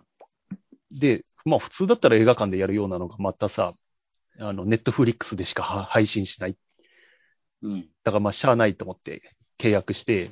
[0.92, 1.00] ー。
[1.00, 3.74] で、まあ普通だったら映画館でやるようなのがまたさ、
[4.40, 6.58] あの、ネットフリックスでしかは配信しない。
[7.62, 7.90] うん。
[8.04, 9.22] だからまあしゃあないと思って
[9.58, 10.32] 契約して、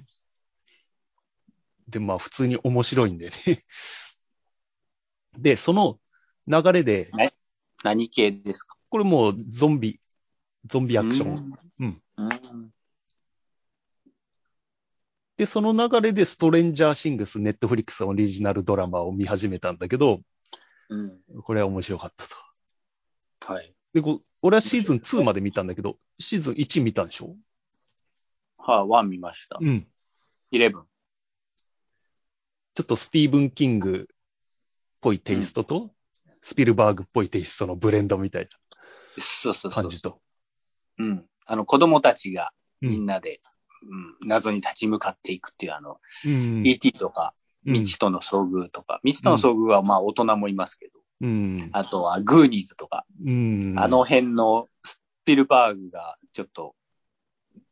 [1.87, 3.65] で、まあ普通に面白いんでね。
[5.37, 5.99] で、その
[6.47, 7.11] 流れで、
[7.83, 8.75] 何系ですか？
[8.89, 9.99] これもうゾンビ、
[10.65, 11.53] ゾンビアクション。
[11.79, 12.01] うん。
[15.37, 20.21] で、その流れでストレンジャーシングス、ネットフリックスオリジナルドラマを見始めたんだけど、
[20.89, 21.19] うん。
[21.43, 22.35] これは面白かったと。
[23.53, 23.71] はい。
[23.93, 24.01] で、
[24.41, 27.35] 俺はシーズン2まで見たんだけど、シーズン1見たんでしょ？
[28.57, 29.59] はあ、 one 見ました。
[29.61, 29.87] うん。
[30.49, 30.85] イレブン。
[32.77, 34.15] ちょっとスティーブン・キングっ
[35.01, 35.89] ぽいテイストと、
[36.43, 38.47] スピルバーグっぽいテイストのブレンドみたい
[39.41, 39.89] そうそうそうな感。
[39.89, 40.21] じと。
[40.99, 41.25] うん。
[41.47, 42.51] あの、子供たちが
[42.83, 43.41] うんみんなで、
[44.21, 46.61] うん、謎に立ち向かっていくっていう、あの、うん。
[46.67, 47.33] ET とか、
[47.65, 51.69] うん未知との遭遇とか、未知との遭遇はまあ大人もいますけど、うん。
[51.73, 53.73] あとはグーニーズとか、うん。
[53.75, 56.75] あの辺のスピルバーグがちょっと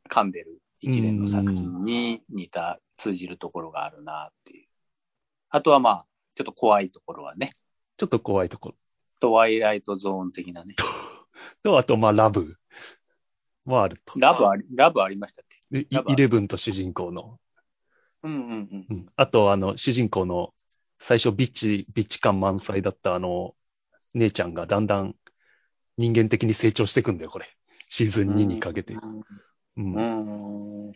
[0.10, 4.65] 噛んでる一連の作品に似た通じるところがあるなっていう。
[5.50, 6.06] あとはまあ、
[6.36, 7.52] ちょっと怖いところはね、
[7.98, 8.76] ちょっと怖いところ。
[9.20, 10.76] トワイライトゾーン的なね。
[11.64, 12.58] と、あと、まあ、ラブ
[13.64, 14.20] もあると。
[14.20, 15.64] ラブあり、ラブありましたっけ？
[15.72, 17.40] でイレブンと主人公の。
[18.24, 18.86] うんうんうん。
[18.90, 19.06] うん。
[19.16, 20.54] あと、あの、主人公の、
[21.00, 23.56] 最初ビッチ、ビッチ感満載だったあの、
[24.14, 25.16] 姉ちゃんがだんだん
[25.98, 27.48] 人間的に成長していくんだよ、これ。
[27.88, 28.94] シーズン2にかけて。
[28.94, 29.22] うん
[29.78, 30.88] うん。
[30.88, 30.92] うん。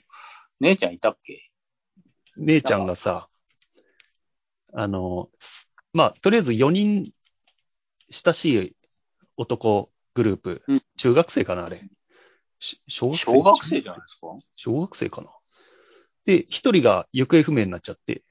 [0.59, 1.49] 姉ちゃんいたっけ？
[2.37, 3.28] 姉ちゃんがさ、
[4.73, 7.11] あの、すまあ、とりあえず4人
[8.09, 8.75] 親しい
[9.37, 11.81] 男グループ、うん中学生かな、あれ。
[12.59, 14.27] し小学生小学生じゃないですか？
[14.57, 15.29] 小学生かな。
[16.25, 18.23] で、一人が行方不明になっちゃって、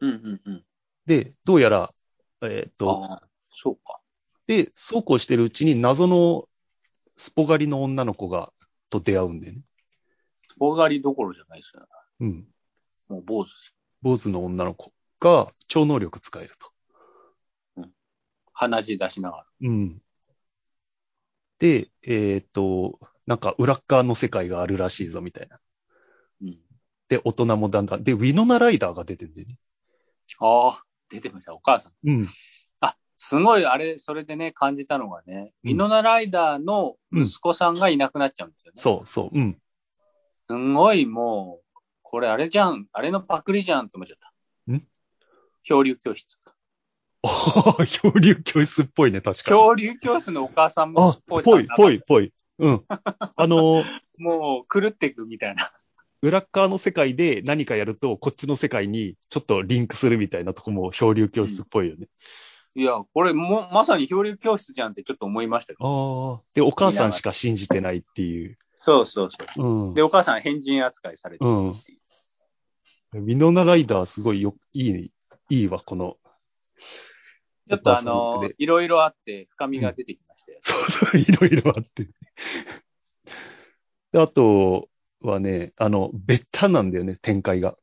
[0.00, 0.64] うんうんうん。
[1.06, 1.94] で、どうやら、
[2.42, 3.22] えーっと、ああ、
[3.62, 4.00] そうか。
[4.46, 6.48] で、そうこうしてるうちに謎の
[7.16, 8.52] スポ狩りの女の子が、
[8.90, 9.60] と出会うんだよね。
[10.58, 11.86] 棒狩りどころじゃないですよね。
[12.20, 12.46] うん。
[13.08, 13.48] もう坊主。
[14.02, 14.92] 坊主の女の子
[15.22, 16.72] が超能力使えると。
[18.54, 19.44] 鼻血出しながら。
[19.62, 20.02] うん。
[21.58, 25.60] で、えーっと、なんか裏っ側の世界があるらしいぞ、みたいな。
[26.42, 26.58] うん。
[27.08, 28.04] で、大人もだんだん。
[28.04, 29.58] で、ウィノナライダーが出てんだよね。
[30.40, 31.92] ああ、出てました、お母さん。
[32.04, 32.28] うん。
[32.80, 38.80] あ、すごい、あれ、それでね、感じたのがね、うんミノナライダーの息子さんがいなくなっちゃうんですよね。
[38.80, 39.38] そうそう。
[39.38, 39.58] うん。
[40.48, 44.31] すんごいもう、これあれじゃん、あれのパクリじゃんって思っちゃった。
[45.62, 46.38] ん漂流教室。
[47.24, 49.58] ああ、漂流教室っぽいね、確かに。
[49.58, 51.96] 漂流教室のお母さんもあ、ぽい、ぽい。
[51.96, 52.32] い、ぽい。
[52.58, 52.84] うん。
[52.88, 53.84] あのー、
[54.18, 55.72] もう狂っていくみたいな。
[56.20, 62.08] 裏っ側の世界で何かやると、こっちの世界にちょっとリンクするみたいなとこも漂流教室っぽいよね。
[62.74, 66.40] いや、これも、まさに漂流教室じゃんってちょっと思いましたけど。
[66.40, 66.42] ああ。
[66.54, 68.56] で、お母さんしか信じてないっていう。
[68.78, 69.88] そうそうそう。
[69.88, 69.94] うん。
[69.94, 71.98] で、お母さん変人扱いされてるっていう。
[73.20, 75.10] ミノナライダーすごいよ、いい、
[75.52, 76.16] いいわ、この。
[77.68, 80.58] ちょっとあので、いろいろあって深みが出てきましたよ。
[80.64, 82.08] そうそう、いろいろあって。
[84.12, 84.88] で、あと
[85.20, 87.76] はね、あの、ベッタなんだよね、展開が。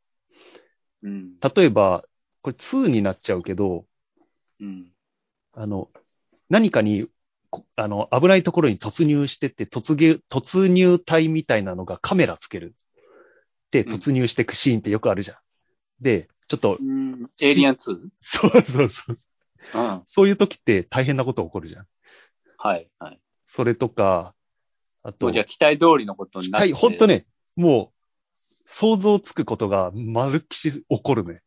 [1.04, 1.40] うん。
[1.40, 2.06] 例えば、
[2.42, 3.86] これ2になっちゃうけど、
[4.60, 4.92] うん。
[5.54, 5.92] あの、
[6.50, 7.08] 何かに、
[7.52, 12.76] こあの、危ないところに突入してって、突入、突入隊みたいなのがカメラつける。
[13.70, 15.38] で、うん突入していくシーンってよくあるじゃん。
[16.02, 17.30] で、ちょっとう、ん。
[17.42, 18.10] エイリアン 2?
[18.20, 19.18] そうそうそう。
[19.76, 20.02] うん。
[20.06, 21.86] そういう時って大変なこと起こるじゃん。
[22.58, 23.20] はい、はい。
[23.48, 24.34] それとか、
[25.04, 26.64] あと、じゃあ期待通りのことになって。
[26.64, 27.08] はい、ほんと。
[27.08, 27.26] ね、
[27.56, 28.00] もう、
[28.66, 31.42] 想像つくことがまるっきし起こるね。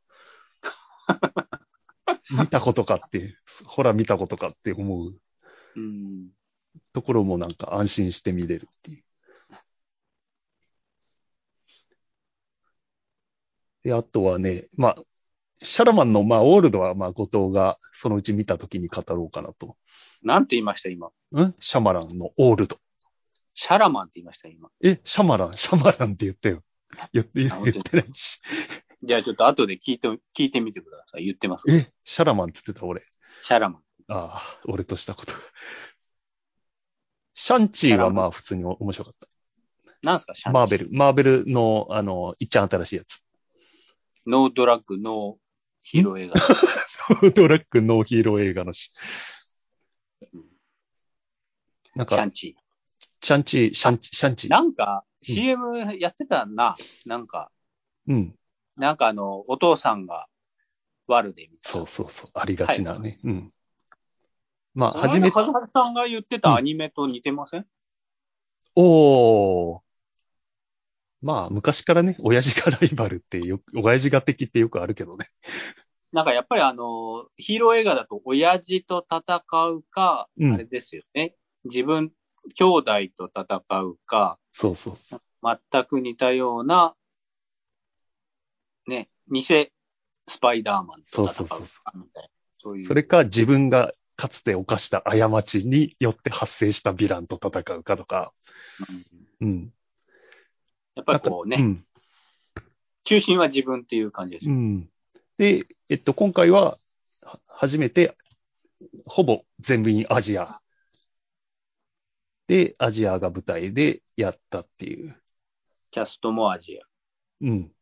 [2.30, 5.14] 見たことかって、ほら見たことかって思う
[5.76, 6.28] うん。
[6.92, 9.04] ところもなんか安心して見れるっていう。
[13.82, 14.96] で、あとはね、まあ、
[15.62, 19.76] シャラマンの、まあ、オールドは、まあ、後藤がそのうち見たときに語ろうかなと。
[20.22, 21.08] なんて言いました、今？
[21.08, 21.54] ん？
[21.60, 22.78] シャマランのオールド。
[23.54, 24.70] シャラマンって言いました、今。
[24.82, 26.62] え、シャマラン、シャマランって言ったよ。
[27.12, 28.40] 言って、言ってないし。
[29.02, 31.24] じゃあちょっと後で聞いて、聞いてみてください。
[31.24, 31.64] 言ってます。
[31.68, 33.02] え、シャラマンって言ってた、俺。
[33.44, 33.82] シャラマン。
[34.08, 35.32] ああ、俺としたこと。
[37.34, 39.26] シャンチーはまあ普通に面白かった。
[40.02, 43.24] なんすか、シャンマーベル、マーベルの、あの、いっちゃん新しいやつ。
[44.26, 45.42] ノードラッグ、ノー
[45.82, 47.30] ヒーロー映画。
[47.30, 48.92] ドラッグノーヒーロー映画のし。
[51.94, 52.56] なんか、シャンチ
[53.20, 54.50] シャンチー、シャンチ、シャンチー。
[54.50, 54.52] ー。
[54.52, 56.74] なんか、うん CM やってたな。
[57.06, 57.52] なんか、
[58.08, 58.34] うん。
[58.76, 60.26] なんかあの、お父さんが
[61.06, 61.60] 悪でみたいな。
[61.62, 62.30] そうそうそう。
[62.34, 63.20] ありがちなね。
[63.22, 63.52] うん。
[64.74, 67.66] まあ、初めて、カズハルさんが言ってたアニメと似てません、
[68.74, 69.81] おー。
[71.22, 75.30] まあ、昔からね、親父がライバルってよく、親父が敵ってよくあるけどね。
[76.12, 81.34] なんかやっぱりあの、ヒーロー映画だと親父と戦うか、うんあれですよね。
[81.64, 82.12] 自分、
[82.54, 85.20] 兄弟と戦うか、そうそうそう。
[85.42, 86.94] 全く似たような、
[88.86, 92.28] ね、偽スパイダーマンと戦うかそうそうそうそみたいな。
[92.58, 92.84] そういう。
[92.84, 98.32] それか、自分がかつて犯した過ちによって発生したヴィランと戦うかとか。
[99.40, 99.72] うんうん。
[100.94, 101.86] やっぱりこうね、うん。
[103.04, 104.52] 中心は自分っていう感じですよ。
[104.52, 104.88] うん。
[105.38, 106.78] で、えっと、今回は、
[107.22, 108.16] は初めて、
[109.06, 110.60] ほぼ全部インアジア。
[112.46, 115.16] で、アジアが舞台でやったっていう。
[115.90, 116.86] キャストもアジア。
[117.40, 117.72] うん。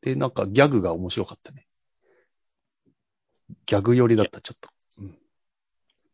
[0.00, 1.66] で、なんかギャグが面白かったね。
[3.66, 4.70] ギャグ寄りだった、ちょっと。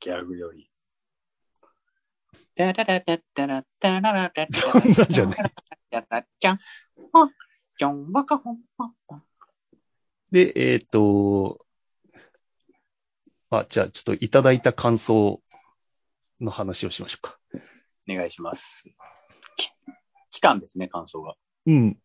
[0.01, 0.71] ギャグより。
[2.55, 5.53] タララタタラタララタタそんなんじゃない。
[5.91, 6.59] タタチャン、
[7.13, 7.31] ほん、
[7.79, 8.61] ちょんわかほん。
[10.31, 11.65] で、えっ、と、
[13.51, 15.41] あ、じゃあちょっといただいた感想
[16.41, 17.39] の話をしましょうか。
[18.09, 18.65] お願いします。
[19.57, 19.71] き
[20.31, 21.35] 来たんですね、感想が。
[21.67, 21.99] うん。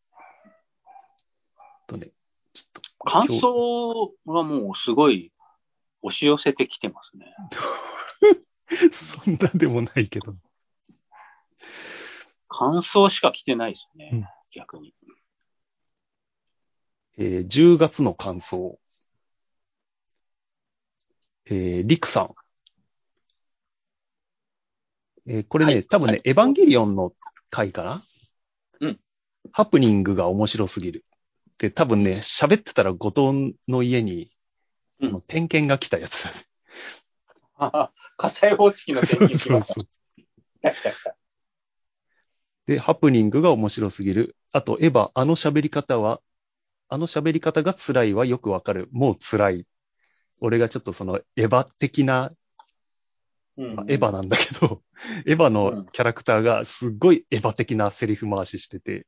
[1.87, 2.11] とね、
[2.53, 2.81] ちょっと。
[3.03, 5.33] 感想がもうすごい
[6.01, 7.35] 押し寄せてきてますね。
[8.91, 10.35] そんなでもないけど。
[12.53, 14.93] 感想しか来てないですね、うん逆に。
[17.17, 18.77] えー10月の感想。
[21.45, 22.35] えー、リクさん。
[25.27, 27.13] えーこれね、はい多分ね、はいエヴァンゲリオンの
[27.49, 28.03] 回かな？
[28.81, 28.99] うん。
[29.53, 31.05] ハプニングが面白すぎる。
[31.57, 34.31] で、多分ね、喋ってたら後藤の家に、
[34.99, 36.35] うん点検が来たやつだね。
[38.17, 41.15] 火災報知器の点検そうそうそう。
[42.71, 44.37] で、ハプニングが面白すぎる。
[44.53, 46.21] あと、エヴァ、あの喋り方は、
[46.87, 48.87] あの喋り方が辛いはよくわかる。
[48.93, 49.67] もう辛い。
[50.39, 52.31] 俺がちょっとそのエヴァ的な、
[53.57, 54.83] うんまあエヴァなんだけど、
[55.27, 59.05] エヴァのキャラクターがすっごいエヴァ的なセリフ回ししてて、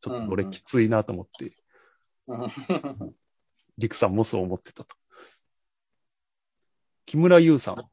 [0.00, 1.56] ちょっと俺きついなと思って、
[2.26, 3.14] うん
[3.78, 4.96] リクさんもそう思ってたと。
[7.06, 7.88] 木村優さん。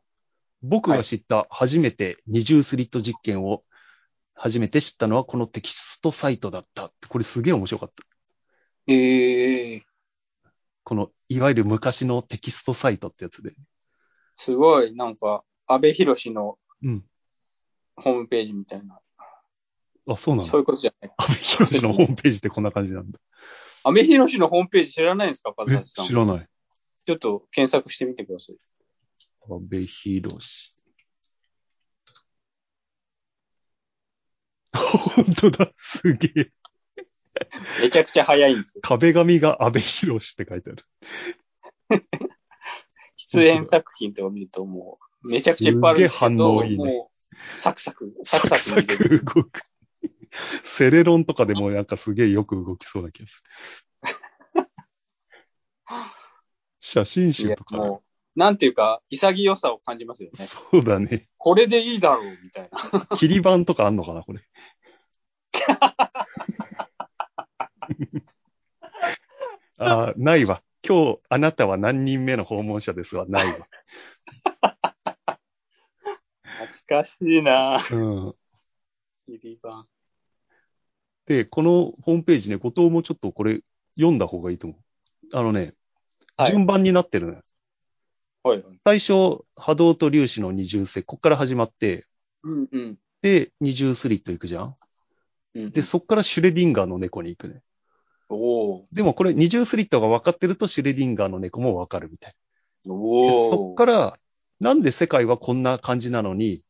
[0.64, 3.64] 僕が知った初めて二重スリット実験を
[4.44, 6.92] 初めて知ったのはこのテキストサイトだった。
[7.10, 8.04] これすげえ面白かった。
[8.88, 9.84] ええ
[10.84, 13.54] この、いわゆる昔のテキストサイトってやつで。
[14.38, 17.06] すごい、なんか、安倍博士のうん。
[17.96, 19.00] ホームページみたいな。
[20.08, 20.52] あ、そうなんだ。
[20.52, 21.14] そういうことじゃない。
[21.18, 23.20] 阿部寛のホームページってこんな感じなんだ。
[23.84, 25.54] アメヒロシのホームページ知らないんですか、
[25.86, 26.06] さん。
[26.06, 26.48] 知らない。
[27.06, 28.56] ちょっと検索してみてください。
[29.44, 30.40] 阿部寛。
[34.74, 35.72] 本当だ。
[35.78, 36.52] すげえ。
[37.82, 38.82] めちゃくちゃ早いんですよ。
[38.84, 42.06] 壁紙が阿部寛って書いてある。
[43.18, 49.20] 出演作品とか見るともう、めちゃくちゃいっぱいあるんですけど、すげえ反応いいねもう、サクサク、サクサクササク見れる。
[49.20, 49.62] ク動く。
[50.64, 53.44] セレロンとかでもなんかすげえよく動きそうな気がす
[54.56, 54.68] る。
[56.80, 60.46] 写真集とかね、もう、なんていうか、潔さを感じますよね。
[60.46, 61.28] そうだね。
[61.38, 63.08] これでいいだろう、みたいな。
[63.18, 64.40] 切り板とかあんのかな、これ。
[69.78, 70.64] あーないわ。
[70.88, 73.26] 今日、あなたは何人目の訪問者ですわ。
[73.28, 73.68] ないわ。
[76.62, 78.36] 懐かしいなうん。
[79.26, 79.88] 切り板。
[81.26, 83.62] で、このホームページね、後藤もちょっとこれ
[83.96, 84.80] 読んだ方がいいと思う。
[85.34, 85.74] あのね、
[86.38, 87.44] はい順番になってるのよ。
[88.44, 88.80] はいはい。
[88.84, 92.08] 最初、波動と粒子の二重性、こっから始まって、
[92.44, 92.98] うんうん。
[93.22, 94.76] で、二重スリット行くじゃん？
[95.54, 97.62] うん、で、そっからシュレディンガーの猫に行くね。
[98.30, 102.36] おーでもこれ二重スリットが分かってるとシュレディンガーの猫も分かるみたい
[102.86, 102.96] な。
[102.96, 103.00] で
[103.32, 104.18] そっから、
[104.60, 106.64] なんで世界はこんな感じなのに、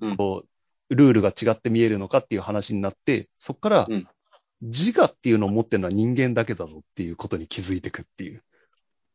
[0.00, 0.44] うんこ
[0.90, 4.08] う、ルールが違って見えるのかっていう話になって、そっからうん、
[4.62, 8.42] 自我っていうのを持ってるのは人間だけだぞっていうことに気づいていくっていう。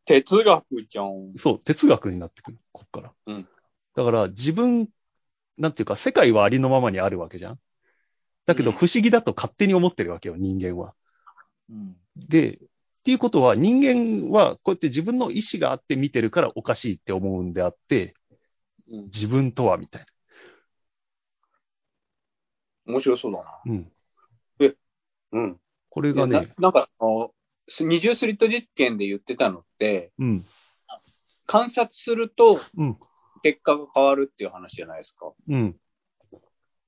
[0.10, 1.34] 哲学じゃん。
[1.36, 3.14] そう、哲学になってくる、こっから。
[3.28, 3.48] うん
[3.96, 4.88] だから自分、
[5.58, 7.60] なんていうか、世界はありのままにあるわけじゃん。
[8.46, 10.96] だけどうん不思議だと勝手に思ってるわけよ、人間は。
[11.70, 11.96] うん。
[12.16, 12.60] で、っ
[13.04, 18.16] ていうことは人間はこうやって自分の意志があって見てるからおかしいって思うんであって、
[18.90, 20.06] うん、自分とはみたい
[22.88, 23.44] 面白そうだな。
[23.44, 23.62] な。
[23.66, 23.92] うん。
[25.32, 25.60] うん。
[25.90, 27.34] これがなね、なんか、あの、
[27.70, 30.46] 二重スリット実験で言ってたのって、うん、
[31.46, 32.98] 観察するとうん、
[33.44, 35.32] 結果が変わるっていう話じゃないですか。
[35.48, 35.76] うん、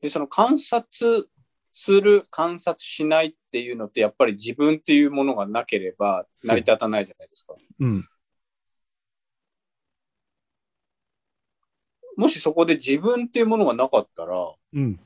[0.02, 1.30] で、その観察
[1.74, 7.56] する、観察しないっていうのって、やっぱり自分っていうものがなければ成り立たないじゃないですか。
[7.80, 8.08] うん。
[12.18, 15.00] もしそこで自分っていうものがなかったら、うん。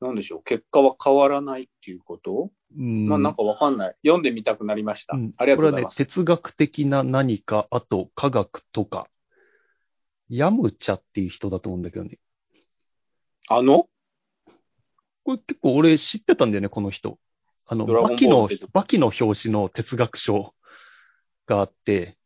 [0.00, 3.96] なんでしょう、結果は変わらないっていうこと、うんまあなんかわかんない。
[4.02, 5.16] 読んでみたくなりました。
[5.16, 5.94] うんありがとうございます。
[5.96, 9.08] これはね、哲学的な何か、あと科学とか、
[10.28, 12.18] ヤムチャっていう人だと思うんだけどね。
[13.48, 13.88] あの？
[15.24, 17.18] これ結構俺知ってたんだよね、この人。
[17.66, 20.54] あの、バキのバキの表紙の哲学書
[21.46, 22.16] があって、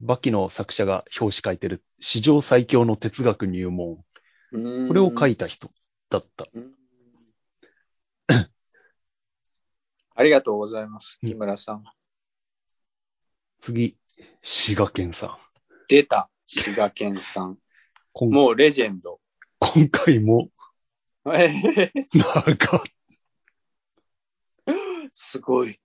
[0.00, 4.04] バキの作者が表紙書いてる史上最強の哲学入門。
[4.52, 5.70] これを書いいた人
[6.08, 6.46] だった。
[10.18, 11.18] ありがとうございます。
[11.22, 11.84] うん木村さん。
[13.58, 13.98] 次、
[14.42, 15.38] 滋賀県さん。
[15.88, 16.30] 出た。
[16.46, 17.58] 滋賀県さん。
[18.20, 19.20] もうレジェンド。
[19.60, 20.48] 今回も、
[21.26, 22.82] えなんか、
[25.14, 25.78] すごい。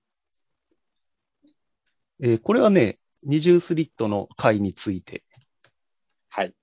[2.21, 5.25] えーこれはね、二重スリットの回について、
[6.29, 6.53] はい。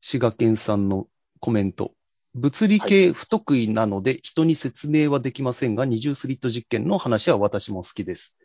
[0.00, 1.06] 滋賀県さんの
[1.38, 1.94] コメント。
[2.34, 8.36] 物理系不得意なので人に説明はできませんが、二重スリット実験の話は私も好きです。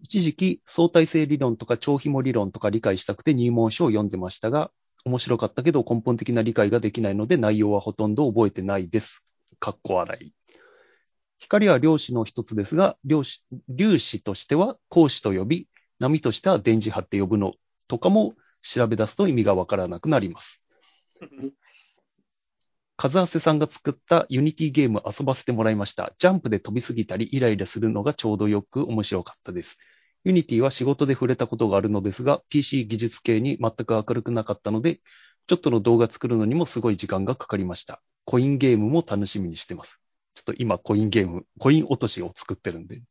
[0.00, 4.70] 一時期相対性理論とか超紐理論とか理解したくて入門書を読んでましたが、
[5.04, 9.24] 面白かったけど根本的な理解ができないので内容はほとんど覚えてないです。
[9.60, 10.32] かっこ笑い。
[11.38, 15.68] 光は量子の一つですが、量子、粒子としては光子と呼び、
[15.98, 17.54] 波としては電磁波って呼ぶの
[17.88, 20.62] とかも調べ出すと意味がわからなくなります。
[22.98, 26.14] カズハセさんが作った Unity ゲーム遊ばせてもらいました。
[26.18, 29.78] ジャンプで飛びすぎたりイライラするのがちょうどよく面白かったです。
[30.24, 35.00] Unity は仕事で触れたことがあるのですが、PC 技術系に全く明るくなかったので、
[35.46, 38.00] ちょっとの動画作るのにもすごい時間がかかりました。
[38.24, 40.00] コインゲームも楽しみにしてます。
[40.34, 43.02] ちょっと今コインゲーム、コイン落としを作ってるんで。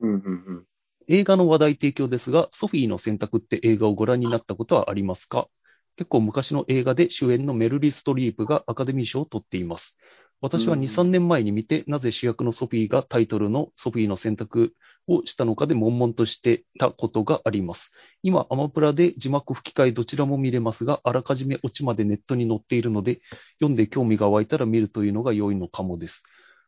[0.00, 0.64] うんうんうん。
[1.06, 5.48] 映画の話題提供ですが、ソフィーの選択って映画をご覧になったことはありますか？
[5.96, 9.98] 結構昔の映画で主演のメルリ・ストリープがアカデミー賞を取っています。
[10.40, 14.74] 私は2、うん3年前に見て、なぜ主役のソフィーがタイトルのソフィーの選択
[15.06, 17.92] をしたのかで悶々としてたことがあります。
[18.22, 23.20] 今、アマプラで字幕吹き替えどちらも見れますが、あらかじめオチまでネットに載っているので、
[23.60, 26.24] 読んで興味が湧いたら見るというのが良いのかもです。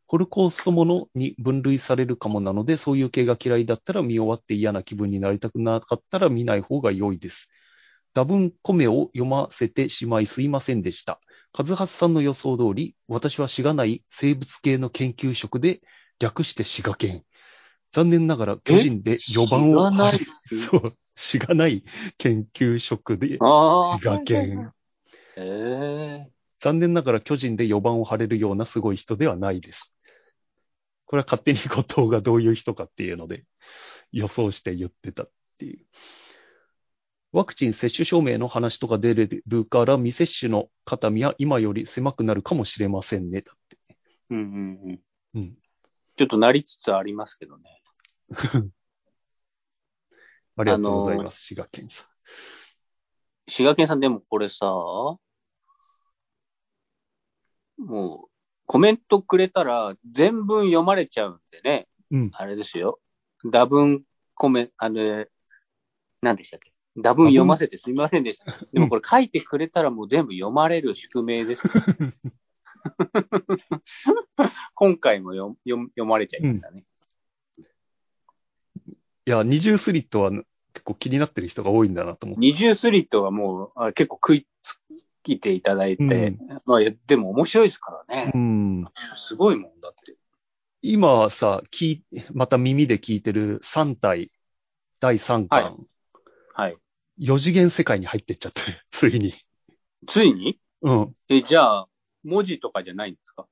[0.06, 7.48] ホルコーストものに分類されるかもなので、そういう系が嫌いだったら見終わって嫌な気分になりたくなかったら見ない方が良いです。
[8.14, 11.20] 多文米を読ませてしまいすいませんでした。
[11.52, 15.80] カズハスさんの予想通り、私はしがない生物系の研究職で、
[16.20, 17.24] 略してしが研。
[17.92, 20.20] 残念ながら巨人で4番をしがない
[20.56, 21.84] そう、しがない
[22.16, 23.98] 研究職で、ああ。
[23.98, 24.72] しが研。
[25.36, 29.92] ええ残念ながら巨人で4番を張れるようなすごい人ではないです。
[31.04, 33.44] これは勝手に後藤がどういう人かっていうので
[34.12, 35.84] 予想して言ってたっていう。
[37.34, 43.40] ワクチン接種証明の話とか出れるから未接種の肩身は今より狭くなるかもしれませんね。
[43.40, 43.76] だって。
[44.30, 45.00] うんうんうん。
[45.34, 45.58] うん。
[46.16, 47.82] ちょっとなりつつありますけどね。
[50.56, 52.06] ありがとうございます、滋賀県さん。
[53.50, 55.18] 滋賀県さんでもこれさ、も
[57.78, 58.30] う、
[58.66, 61.88] コメントくれたら全文読まれちゃうんでね。
[62.12, 62.30] うん。
[62.32, 63.00] あれですよ。
[63.44, 64.04] 打文
[64.34, 65.26] コメ、あの、
[66.22, 66.73] 何でしたっけ？
[66.96, 68.52] 打文読ませてすみませんでした。
[68.72, 71.62] でもこれ書いてくれたらもう全部読まれる宿命です。
[74.74, 76.84] 今回も読読読まれちゃいましたね。
[79.26, 80.44] いや、二重スリットは結
[80.84, 82.40] 構気になってる人が多いんだなと思って。
[82.40, 84.78] 二重スリットはもうあ結構食いつ
[85.24, 86.36] いていただいて、
[86.66, 88.32] まあいやでも面白いですからね。
[88.34, 88.84] うん。
[89.16, 90.14] すごいもんだって。
[90.82, 94.30] 今さ、聞い、また耳で聞いてる3体、
[95.00, 95.76] 第3巻、はい
[96.56, 96.76] はい。
[97.18, 99.34] 4次元世界に入ってっちゃって、 ついに。
[100.06, 100.58] ついに？
[100.82, 101.12] うん。
[101.28, 101.88] え、じゃあ、
[102.24, 103.46] 文字とかじゃないんですか？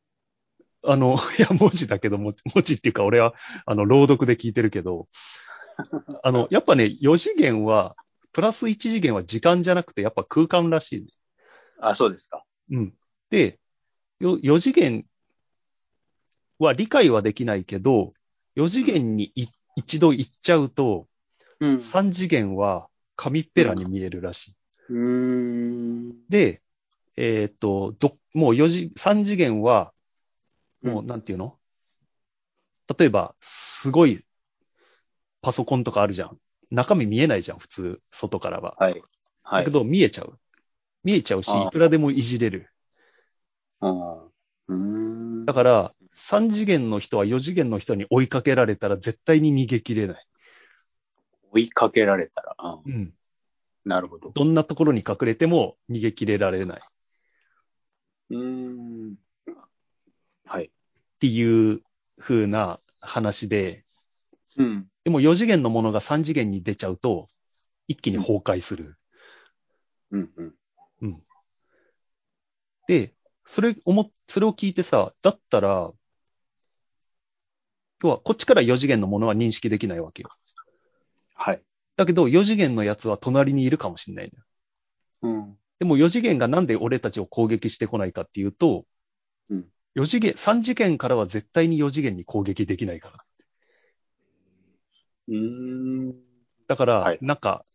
[0.85, 3.35] あの、 いや、文字だけど、も文字っていうか、俺は、
[3.67, 5.09] あの、朗読で聞いてるけど、
[6.23, 7.97] あの、やっぱね、4次元は、
[8.33, 11.09] プラス1次元は時間じゃなくて、やっぱ空間らしいね。
[11.81, 12.45] あ、そうですか。
[12.71, 12.95] うん。
[13.31, 13.59] で、
[14.21, 15.05] よ4次元
[16.59, 18.15] は理解はできないけど、
[18.55, 19.47] 4次元にい
[19.77, 21.09] 一度行っちゃうと、
[21.61, 21.79] うん。
[21.79, 24.57] 3次元は紙っぺらに見えるらしい。
[24.89, 26.23] うーん。
[26.29, 26.63] で、
[27.17, 29.95] えーっと、ど、もう4次、3次元は、
[30.83, 31.61] もううんなんていうの、
[32.97, 34.25] 例えば、すごい
[35.43, 36.39] パソコンとかあるじゃん。
[36.71, 38.79] 中身見えないじゃん、普通、外からは。
[38.79, 39.03] はい。
[39.43, 39.71] はいだけ。
[39.71, 40.39] ど、見えちゃう。
[41.05, 42.71] 見えちゃうし、ああいくらでもいじれる。
[43.81, 45.47] うんうーん。
[45.47, 50.27] だから、3次元の人は4次元の人に追いかけられたら絶対に逃げ切れない。
[51.53, 52.57] 追いかけられたら。
[52.85, 53.15] うんうん。
[53.85, 54.31] なるほど。
[54.31, 56.81] どんなところに隠れても逃げ切れられない。
[56.81, 56.83] っ
[58.31, 59.15] うーん。
[60.45, 60.71] はい。
[61.21, 61.83] ていう
[62.19, 63.85] 風な話で、
[64.57, 64.87] うん。
[65.05, 67.29] でも4次元のものが3次元に出ちゃうと、
[67.89, 68.97] 一気に崩壊する。
[70.11, 70.31] うん。
[71.01, 71.23] うん。
[72.87, 75.93] で、それ思っ、それを聞いてさ、だったら、
[78.03, 80.31] 要はこっちから4次元のものは認識できないわけよ。
[81.97, 82.07] はい。
[82.07, 85.37] だけど4次元のやつは隣にいるかもしれないのよ。
[85.37, 85.59] うん。
[85.79, 88.85] でも4次元がなんで俺たちを攻撃してこないかっていうと、
[89.51, 93.17] うん4次元、3次元からは絶対に4次元に攻撃できないから。
[95.29, 96.15] うーん。
[96.67, 97.67] だから、はいなんか、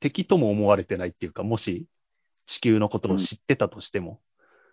[0.00, 1.86] 敵とも思われてないっていうか、もし
[2.46, 4.20] 地球のことを知ってたとしても、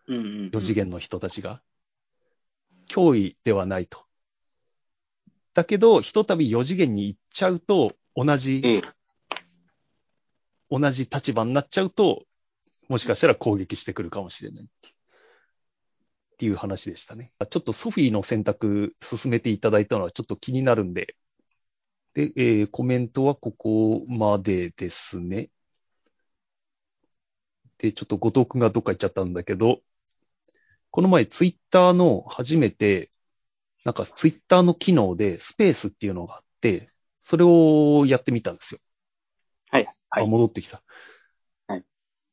[0.07, 0.49] うんうん。
[0.51, 1.61] 4次元の人たちが、
[2.87, 4.05] 脅威ではないと。
[5.53, 8.81] だけど、ひとたび4次元に行っちゃうと、同じ、ええ。
[10.69, 12.25] 同じ立場になっちゃうと、
[12.89, 14.93] もしかしたら攻撃してくるかもしれないっていう
[16.33, 17.31] っていう話でしたね。
[17.49, 21.15] ちょっとソフィーの選択進めていただいたのはちょっと気になるんで、
[22.13, 25.49] で、えーコメントはここまでですね。
[27.77, 29.79] で、ちょっと後藤くんがどっか行っちゃったんだけど、
[30.91, 33.09] この前ツイッターの初めて、
[33.83, 36.89] なんかツイッターの機能でスペースっていうのがあって、
[37.21, 38.79] それをやってみたんですよ。
[39.69, 39.85] はい。
[39.85, 40.27] はあ、い。
[40.27, 40.81] 戻ってきた。
[41.67, 41.83] はい。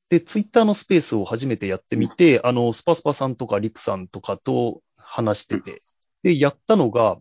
[0.08, 5.82] で、ツイッターのスペースを初めてやってみて、あの、スパスパさんとかリクさんとかと話してて、
[6.22, 7.18] で、やったのが、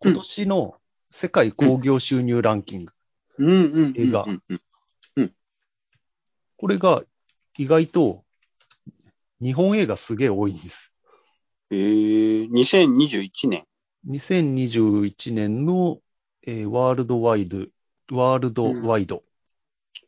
[0.00, 0.74] 今年の
[1.10, 2.92] 世界興行収入ランキング。
[3.38, 3.94] うん。
[3.96, 4.26] 映画
[6.56, 7.02] これが
[7.58, 8.24] 意外と
[9.40, 10.93] 日本映画すげえ多いんです。
[11.74, 13.64] えー、2021年。
[14.08, 15.98] 2021年の、
[16.46, 19.24] えー worldwide、worldwide、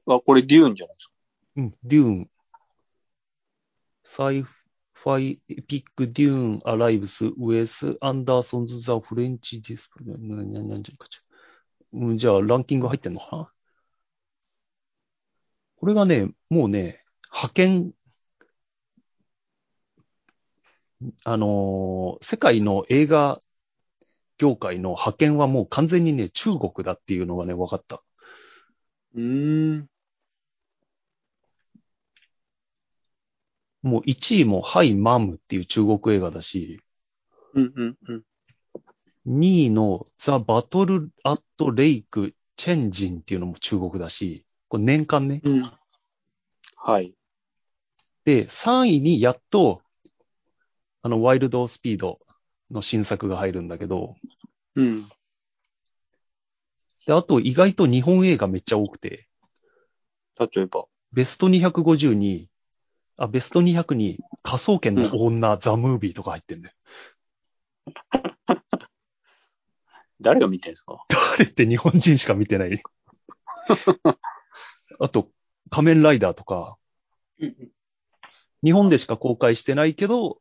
[0.06, 1.12] あ、これデューンじゃないですか。
[1.56, 2.30] うん、デューン、
[4.04, 11.20] サイファイエピックデューンアライブスウェスアンダーソンズザフレンチディスプレイ、な、な、なんじゃかちゃ。
[11.94, 13.52] うん、じゃあランキング入ってんのかな？
[15.78, 17.02] これがね、もうね、
[17.32, 17.92] 派遣、
[21.24, 23.42] あのー世界の映画
[24.38, 28.02] 業界の派遣はもう完全にね、中国だっていうのがね、分かった。
[29.14, 29.86] うーん。
[33.82, 36.80] もう1位もハイマムっていう中国映画だし、
[37.54, 38.22] うんうんうん。
[39.24, 45.40] 2位のザ・バトル・アット・レイク・チェンジンっていうのも中国だし、これ年間ね。
[45.44, 45.72] うん。
[46.76, 47.14] はい。
[48.24, 49.82] で、3位にやっと、
[51.02, 52.18] あの、ワイルド・スピード
[52.70, 54.16] の新作が入るんだけど、
[54.74, 55.08] うん。
[57.06, 59.28] で、あと意外と日本映画めっちゃ多くて、
[60.38, 60.86] 例えば。
[61.12, 62.50] ベスト250に、
[63.16, 66.74] あ、ベスト200に科捜研の女、ザ・ムービーとか入ってんだよ。
[70.20, 71.04] 誰が見てるんですか？
[71.08, 72.82] 誰って日本人しか見てない。
[74.98, 75.30] あと、
[75.70, 76.76] 仮面ライダーとか、
[78.62, 80.40] 日本でしか公開してないけど、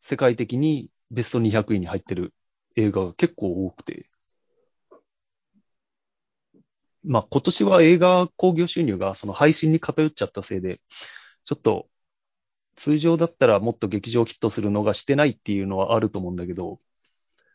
[0.00, 2.34] 世界的にベスト200位に入ってる
[2.76, 4.06] 映画が結構多くて。
[7.02, 10.80] まあ今年は映画興行収入がその配信に偏っちゃったせいで、
[11.44, 11.88] ちょっと
[12.76, 16.80] 通常だったらもっと劇場ヒットするのがしてないっていうのはあると思うんだけど、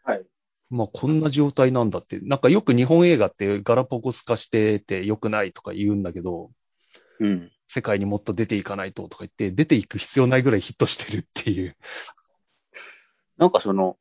[0.04, 0.26] はい。
[0.70, 6.52] まあこんな状態なんだって、なんかよく日本映画ってガラパゴス化してて良くないとか言うんだけど、
[7.20, 7.52] うん。
[7.68, 11.76] 世界にもっと出ていかないととか言って、出ていく必要ないぐらいヒットしてるっていう。
[13.38, 13.98] なんかその、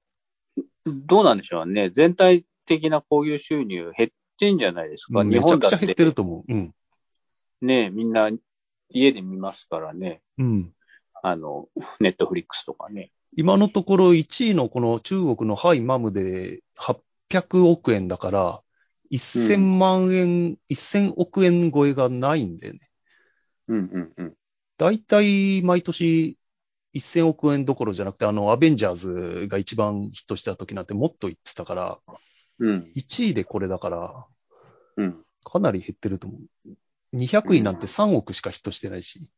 [0.87, 1.91] どうなんでしょうね。
[1.91, 5.21] 全体的な興行収入減ってんじゃないですか。
[5.21, 6.53] うん日本めちゃくちゃ減ってるてと思う。
[6.53, 6.75] うん。
[7.63, 8.31] ね、みんな
[8.91, 10.21] 家で見ますからね。
[10.39, 10.73] うん。
[11.23, 11.69] あの、
[12.01, 13.11] ネットフリックスとかね。
[13.37, 18.61] 今のところ1位のこの中国のハイマムで800億円だから、
[19.11, 22.81] 1000万円、1000億円超えがないんだよね。
[23.69, 24.35] うんうんうん。
[24.77, 26.37] だいたい毎年
[27.01, 31.99] 1000億円どころじゃなくて、あの、アベンジャーズが一番ヒットした時なんてもっと言ってたから、
[32.59, 32.93] うん。
[32.95, 34.27] 1位でこれだから、
[34.97, 35.25] うん。
[35.45, 36.71] かなり減ってると思う。
[37.13, 39.31] 200位なんて3億しかヒットしてないし。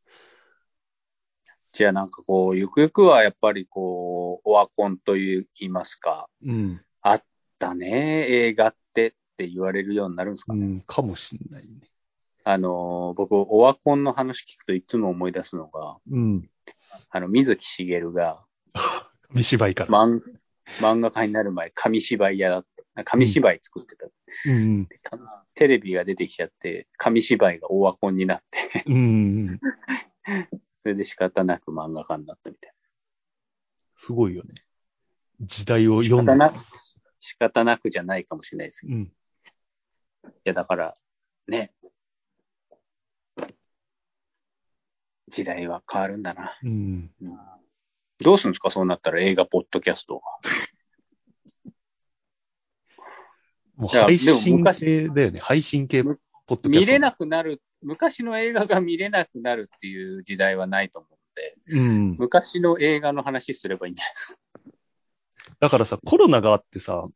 [1.73, 6.81] じゃあなんかこう、ゆくゆくはやっぱりこう、オワコンといいますか、うん。
[7.59, 10.53] だね、映画ってって言われるようになるんですか？
[10.53, 10.67] ね。
[10.67, 11.91] うん、かもしんないね。
[12.45, 16.51] あの、僕、オワコンの話聞くといつも思い出すのが、うん。
[17.11, 18.45] あの、水木しげるが、
[19.29, 19.91] 紙芝居から。
[19.91, 20.21] 漫
[20.81, 23.05] 漫画家になる前、紙芝居屋だった。
[23.05, 24.07] 紙芝居作ってた。
[24.47, 24.89] うん。
[25.55, 28.95] テレビが出てきちゃって、紙芝居がオワコンになって、うん。
[28.95, 28.99] う
[29.53, 29.61] ん。
[30.83, 32.73] それで仕方なく漫画家になったみたい
[33.97, 34.55] すごいよね。
[35.41, 36.03] 時代をな。
[36.03, 36.33] 仕読んで。
[36.33, 36.65] 方なく、
[37.21, 38.93] 仕方なくじゃないかもしれないですけど。
[38.93, 39.13] いうん。
[40.45, 40.95] や、だから、
[41.49, 41.73] ね。
[45.37, 46.59] 時代は変わるんだな。
[46.63, 47.11] うん。
[48.21, 48.71] どうするんですか？
[48.71, 50.23] そうなったら映画、ポッドキャスト。
[53.77, 55.39] もう配信系だよね。
[55.41, 56.19] 配信系ポッむ
[56.49, 56.71] ドキャスト。
[56.71, 62.17] 見れなくなる、昔の映画が見れなくなるっていう時代はないと思うんで、うん。
[62.19, 64.39] 昔の映画の話すればいいんじゃないですか。
[65.61, 67.07] だからさ、コロナがあってさ、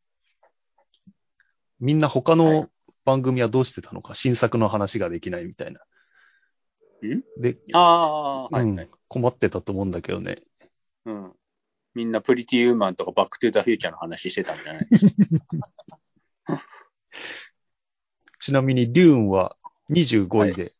[1.79, 2.69] みんな他はの
[3.03, 5.81] 番組はどうしてたのか、新作の話ができないみたいな。
[7.07, 8.89] んで、ああ、はい、うんはい。
[9.07, 10.41] 困ってたと思うんだけどね。
[11.05, 11.33] うん。
[11.93, 14.87] みんなプリティウーマンとかバックトゥーザフューチャーの話してたんじゃない？
[18.39, 19.55] ちなみに、デューンは
[19.89, 20.73] 25位で、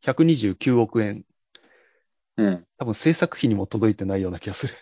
[0.00, 1.24] 129億円。
[2.36, 2.66] うん。
[2.78, 4.74] 多分制作費にも届いてないような気がする。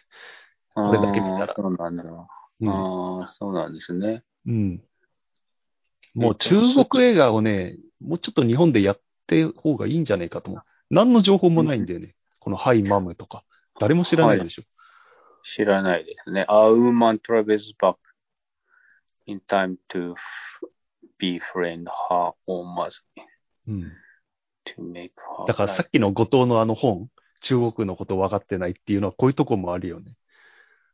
[0.75, 2.05] これだけ見たらそうなんだ。
[2.05, 2.07] う
[2.65, 2.69] ん。
[2.71, 4.23] ああ、そうなんですね。
[4.47, 4.83] うん。
[6.15, 10.63] もう中国映画をね、もうちょっと日本でやって方がいいんじゃないかと思う。
[10.91, 12.15] 何の情報もないんだよね。
[12.39, 13.45] このハイマムとか。
[13.79, 14.63] 誰も知らないでしょ。
[15.43, 16.45] 知らないですね。
[16.49, 17.97] A woman travels back
[19.27, 20.15] in time to
[21.19, 22.91] befriend her own mother
[23.69, 23.93] うん。
[24.67, 27.09] to make her だからさっきの後藤のあの本、
[27.41, 30.17] 中国のこと分かってないっていうのはこういうとこもあるよね。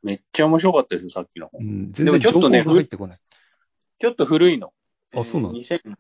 [0.03, 1.63] めっちゃ面白かったですよ、さっきの本。
[1.63, 1.93] うん。
[1.93, 3.21] 全然情報がちょっとね入ってこない。
[3.99, 4.73] ちょっと古いの。
[5.15, 5.57] あそうなの？
[5.57, 5.97] えー2000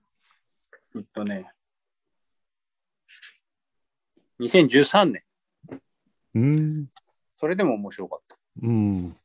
[0.96, 1.50] えっとね、
[4.40, 5.22] 2013年。
[6.34, 6.86] うん。
[7.38, 8.36] それでも面白かった。
[8.62, 9.16] うん。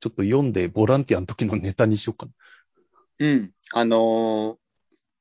[0.00, 2.32] ちょっと読んでボランティアの時のネタにしようかな。
[3.20, 3.52] うん。
[3.72, 4.56] あのー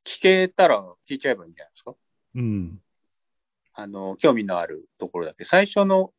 [0.03, 1.93] 聞けたら聞いちゃえばいいんじゃないですか？
[2.33, 2.81] うん。
[3.75, 5.45] あの、興味のあるところだけ。
[5.45, 6.11] 最初の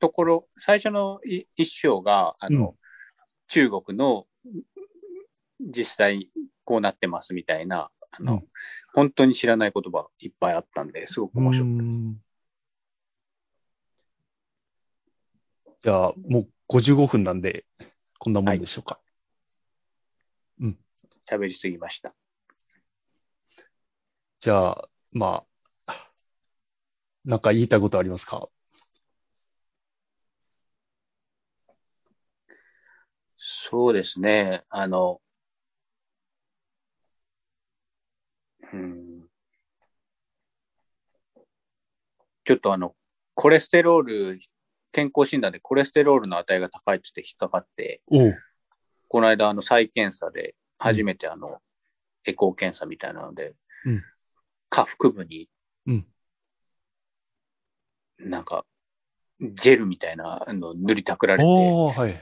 [0.00, 2.74] ところ、最初のい一章が、あの、うん
[3.50, 4.26] 中国の
[5.60, 6.30] 実際
[6.64, 8.48] こうなってますみたいな、あの、うん
[8.94, 11.68] 本当に知らない言葉いっぱいあったんで、すごく面白い。
[11.68, 12.22] うん
[15.84, 17.64] じゃあ、もう55分なんで、
[18.18, 19.00] こんなもんでしょうか。
[20.58, 20.78] うん。
[21.30, 22.14] 喋りすぎました。
[24.40, 25.44] じゃあ、ま
[25.86, 26.12] あ、
[27.24, 28.48] なんか言いたいことありますか？
[33.36, 34.64] そうですね。
[34.70, 35.20] あの、
[38.72, 39.26] うん、
[42.44, 42.94] ちょっとあの、
[43.34, 44.40] コレステロール、
[44.92, 48.00] 健康診断でコレステロールの値が高いって言って引っかかって。
[49.08, 51.58] この間あの再検査で初めてあの、
[52.24, 53.54] エコー検査みたいなので、
[53.84, 54.02] うん
[54.70, 55.48] 下腹部に
[55.86, 56.06] うん。
[58.18, 58.66] なんか、
[59.40, 62.20] ジェルみたいなの塗りたくられて、はい。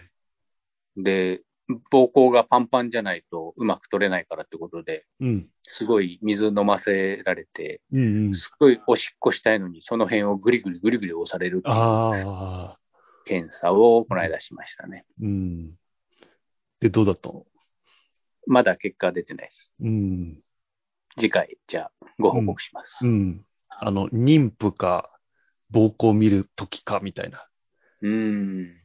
[0.97, 1.42] で、
[1.90, 5.48] 膀胱がパンパンじゃないとうまく取れないからってことで、うん。
[5.64, 8.34] すごい水飲ませられて、うんうん。
[8.34, 12.78] すごいおしっこしたいのに、その辺をぐりぐりぐりぐり押されるああ、
[13.24, 15.04] 検査をこの間しましたね。
[15.20, 15.72] うん。
[16.78, 17.44] で、どうだったの？
[18.46, 19.72] まだ結果は出てないです。
[19.80, 20.40] うん。
[21.18, 23.04] 次回、じゃあ、ご報告します。
[23.04, 23.44] うん。
[23.68, 25.10] あの、妊婦か、
[25.72, 27.48] 膀胱見るときか、みたいな。
[28.02, 28.76] うん。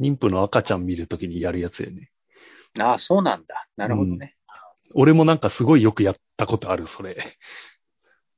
[0.00, 2.10] 妊婦の赤ちゃん見るときにやるやつよね。
[2.78, 3.68] ああ、そうなんだ。
[3.76, 4.36] なるほどね。
[4.94, 7.16] 俺もなんかすごいよくやったことある、それ。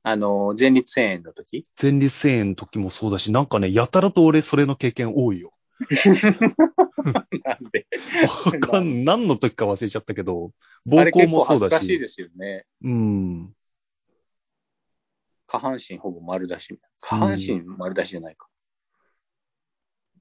[0.03, 1.65] あの、前立腺炎の時？
[1.81, 5.53] 前立腺炎の時もそうだし、なんかね、やたらと俺それの経験多いよ。
[7.43, 7.87] なんで？
[8.45, 10.51] わかん、何の時か忘れちゃったけど、
[10.87, 11.73] あ膀胱もそうだし。
[11.73, 12.65] 恥ずかしいですよね。
[12.83, 13.55] うん。
[15.47, 16.79] 下半身ほぼ丸出し。
[16.99, 18.47] 下半身丸出しじゃないか。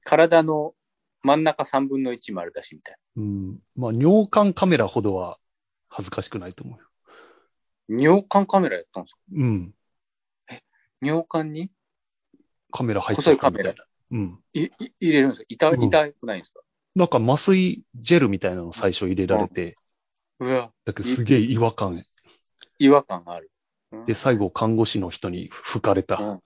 [0.05, 0.75] 体の
[1.23, 3.59] 真ん中3分の1丸出しみたいうん。
[3.77, 5.39] まあ、尿管カメラほどは
[5.89, 6.85] 恥ずかしくないと思うよ。
[7.89, 8.03] な。
[8.03, 9.19] 尿管カメラやったんですか？
[9.35, 9.75] うん。
[11.01, 11.71] 尿管に？
[12.71, 13.75] カメラ入って細いカメラ。
[14.11, 14.39] うん。
[14.53, 14.71] いい
[15.01, 15.45] 入れるんですか？
[15.49, 16.61] 痛うん痛くないんですか、
[16.95, 19.77] なんか麻酔ジェルみたいなの最初入れられて、
[20.41, 22.03] うわ、だけどすげえ違和感。
[22.79, 23.51] 違和感がある。
[23.93, 26.17] うんで、最後看護師の人に吹かれた。
[26.17, 26.41] うん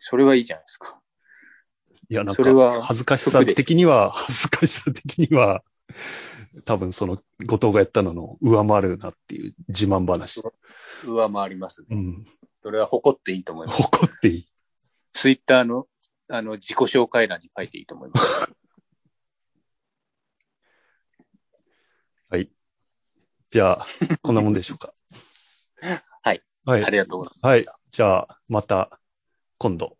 [0.00, 1.00] それはいいじゃないですか。
[2.10, 5.62] いや、なんかそれは恥ずかしさ的には、 恥ずかしさ的には、
[6.64, 10.42] 多分その後藤がやったのの上回るなっていう自慢話。
[11.04, 11.88] 上回りますね。
[11.90, 12.26] うん。
[12.62, 13.82] それは誇っていいと思います。
[13.82, 14.46] 誇っていい。
[15.12, 15.86] ツイッターの、
[16.28, 18.26] あの、自己紹介欄に書いていいと思います。
[22.30, 22.50] はい。
[23.50, 23.86] じゃあ、
[24.22, 24.94] こんなもんでしょうか。
[26.22, 26.42] はい。
[26.64, 26.90] はいあ。
[26.90, 27.66] りがとうございはい。
[27.90, 28.98] じゃあ、また、
[29.58, 29.98] 今度、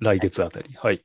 [0.00, 0.74] 来月あたり。
[0.74, 0.94] はい。
[0.96, 1.04] はい。